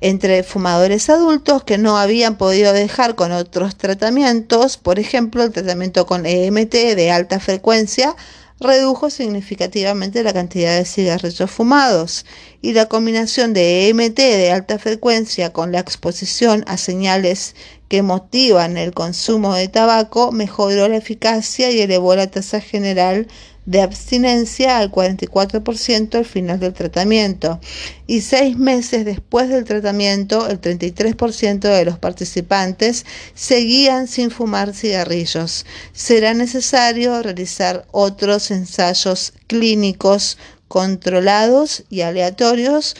Entre 0.01 0.43
fumadores 0.43 1.09
adultos 1.09 1.63
que 1.63 1.77
no 1.77 1.97
habían 1.97 2.37
podido 2.37 2.73
dejar 2.73 3.15
con 3.15 3.33
otros 3.33 3.75
tratamientos, 3.75 4.77
por 4.77 4.97
ejemplo, 4.97 5.43
el 5.43 5.51
tratamiento 5.51 6.05
con 6.05 6.25
EMT 6.25 6.71
de 6.73 7.11
alta 7.11 7.39
frecuencia, 7.39 8.15
redujo 8.59 9.09
significativamente 9.09 10.23
la 10.23 10.33
cantidad 10.33 10.77
de 10.77 10.85
cigarrillos 10.85 11.49
fumados 11.49 12.25
y 12.61 12.73
la 12.73 12.87
combinación 12.87 13.53
de 13.53 13.87
EMT 13.89 14.17
de 14.17 14.51
alta 14.51 14.79
frecuencia 14.79 15.53
con 15.53 15.71
la 15.71 15.79
exposición 15.79 16.63
a 16.67 16.77
señales 16.77 17.55
que 17.87 18.01
motivan 18.01 18.77
el 18.77 18.93
consumo 18.93 19.53
de 19.53 19.67
tabaco 19.67 20.31
mejoró 20.31 20.87
la 20.87 20.97
eficacia 20.97 21.71
y 21.71 21.81
elevó 21.81 22.15
la 22.15 22.29
tasa 22.29 22.59
general 22.59 23.27
de 23.65 23.81
abstinencia 23.81 24.77
al 24.77 24.91
44% 24.91 26.15
al 26.15 26.25
final 26.25 26.59
del 26.59 26.73
tratamiento 26.73 27.59
y 28.07 28.21
seis 28.21 28.57
meses 28.57 29.05
después 29.05 29.49
del 29.49 29.65
tratamiento 29.65 30.47
el 30.47 30.59
33% 30.59 31.59
de 31.59 31.85
los 31.85 31.99
participantes 31.99 33.05
seguían 33.35 34.07
sin 34.07 34.31
fumar 34.31 34.73
cigarrillos. 34.73 35.65
Será 35.93 36.33
necesario 36.33 37.21
realizar 37.21 37.85
otros 37.91 38.49
ensayos 38.51 39.33
clínicos 39.47 40.37
controlados 40.67 41.83
y 41.89 42.01
aleatorios 42.01 42.95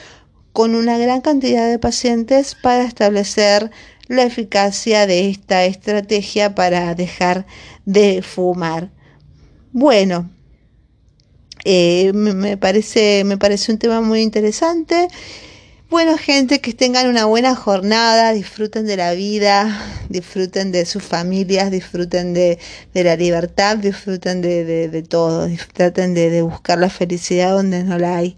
con 0.54 0.76
una 0.76 0.98
gran 0.98 1.22
cantidad 1.22 1.70
de 1.70 1.80
pacientes 1.80 2.56
para 2.62 2.84
establecer 2.84 3.72
la 4.08 4.24
eficacia 4.24 5.06
de 5.08 5.30
esta 5.30 5.64
estrategia 5.66 6.56
para 6.56 6.94
dejar 6.96 7.46
de 7.86 8.22
fumar. 8.24 8.90
Bueno, 9.72 10.30
eh, 11.66 12.12
me, 12.14 12.58
parece, 12.58 13.24
me 13.24 13.38
parece 13.38 13.72
un 13.72 13.78
tema 13.78 14.02
muy 14.02 14.22
interesante. 14.22 15.08
Bueno, 15.90 16.18
gente, 16.20 16.62
que 16.62 16.74
tengan 16.74 17.08
una 17.08 17.26
buena 17.26 17.56
jornada, 17.56 18.32
disfruten 18.32 18.86
de 18.86 18.96
la 18.96 19.14
vida, 19.14 19.82
disfruten 20.10 20.72
de 20.72 20.86
sus 20.86 21.04
familias, 21.04 21.72
disfruten 21.72 22.34
de, 22.34 22.60
la 22.94 23.16
libertad, 23.16 23.78
disfruten 23.78 24.42
de, 24.42 25.06
todo, 25.10 25.50
traten 25.74 26.14
de, 26.14 26.42
buscar 26.44 26.78
la 26.78 26.90
felicidad 26.90 27.52
donde 27.52 27.84
no 27.84 27.98
la 27.98 28.18
hay. 28.18 28.38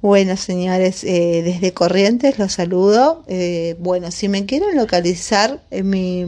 Bueno, 0.00 0.36
señores, 0.36 1.04
eh, 1.04 1.42
desde 1.44 1.72
Corrientes 1.72 2.36
los 2.38 2.54
saludo. 2.54 3.22
Eh, 3.28 3.76
bueno, 3.78 4.10
si 4.10 4.28
me 4.28 4.44
quieren 4.46 4.76
localizar, 4.76 5.62
en 5.70 5.88
mi, 5.88 6.26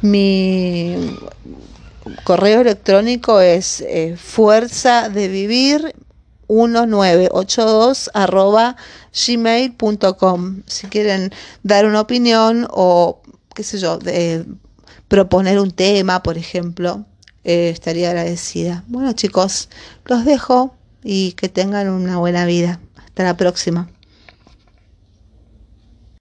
mi 0.00 0.96
correo 2.24 2.60
electrónico 2.60 3.40
es 3.40 3.80
eh, 3.80 4.16
fuerza 4.16 5.08
de 5.08 5.28
vivir 5.28 5.94
1982 6.48 8.10
arroba 8.12 8.76
gmail.com 9.26 10.62
si 10.66 10.86
quieren 10.88 11.32
dar 11.62 11.86
una 11.86 12.00
opinión 12.00 12.66
o 12.70 13.22
qué 13.54 13.62
sé 13.62 13.78
yo 13.78 13.98
proponer 15.08 15.58
un 15.58 15.70
tema 15.70 16.22
por 16.22 16.36
ejemplo 16.36 17.04
eh, 17.44 17.70
estaría 17.70 18.10
agradecida. 18.10 18.84
Bueno 18.88 19.12
chicos 19.12 19.68
los 20.04 20.24
dejo 20.24 20.74
y 21.02 21.32
que 21.32 21.48
tengan 21.48 21.88
una 21.88 22.18
buena 22.18 22.44
vida. 22.44 22.80
Hasta 22.96 23.24
la 23.24 23.36
próxima 23.36 23.88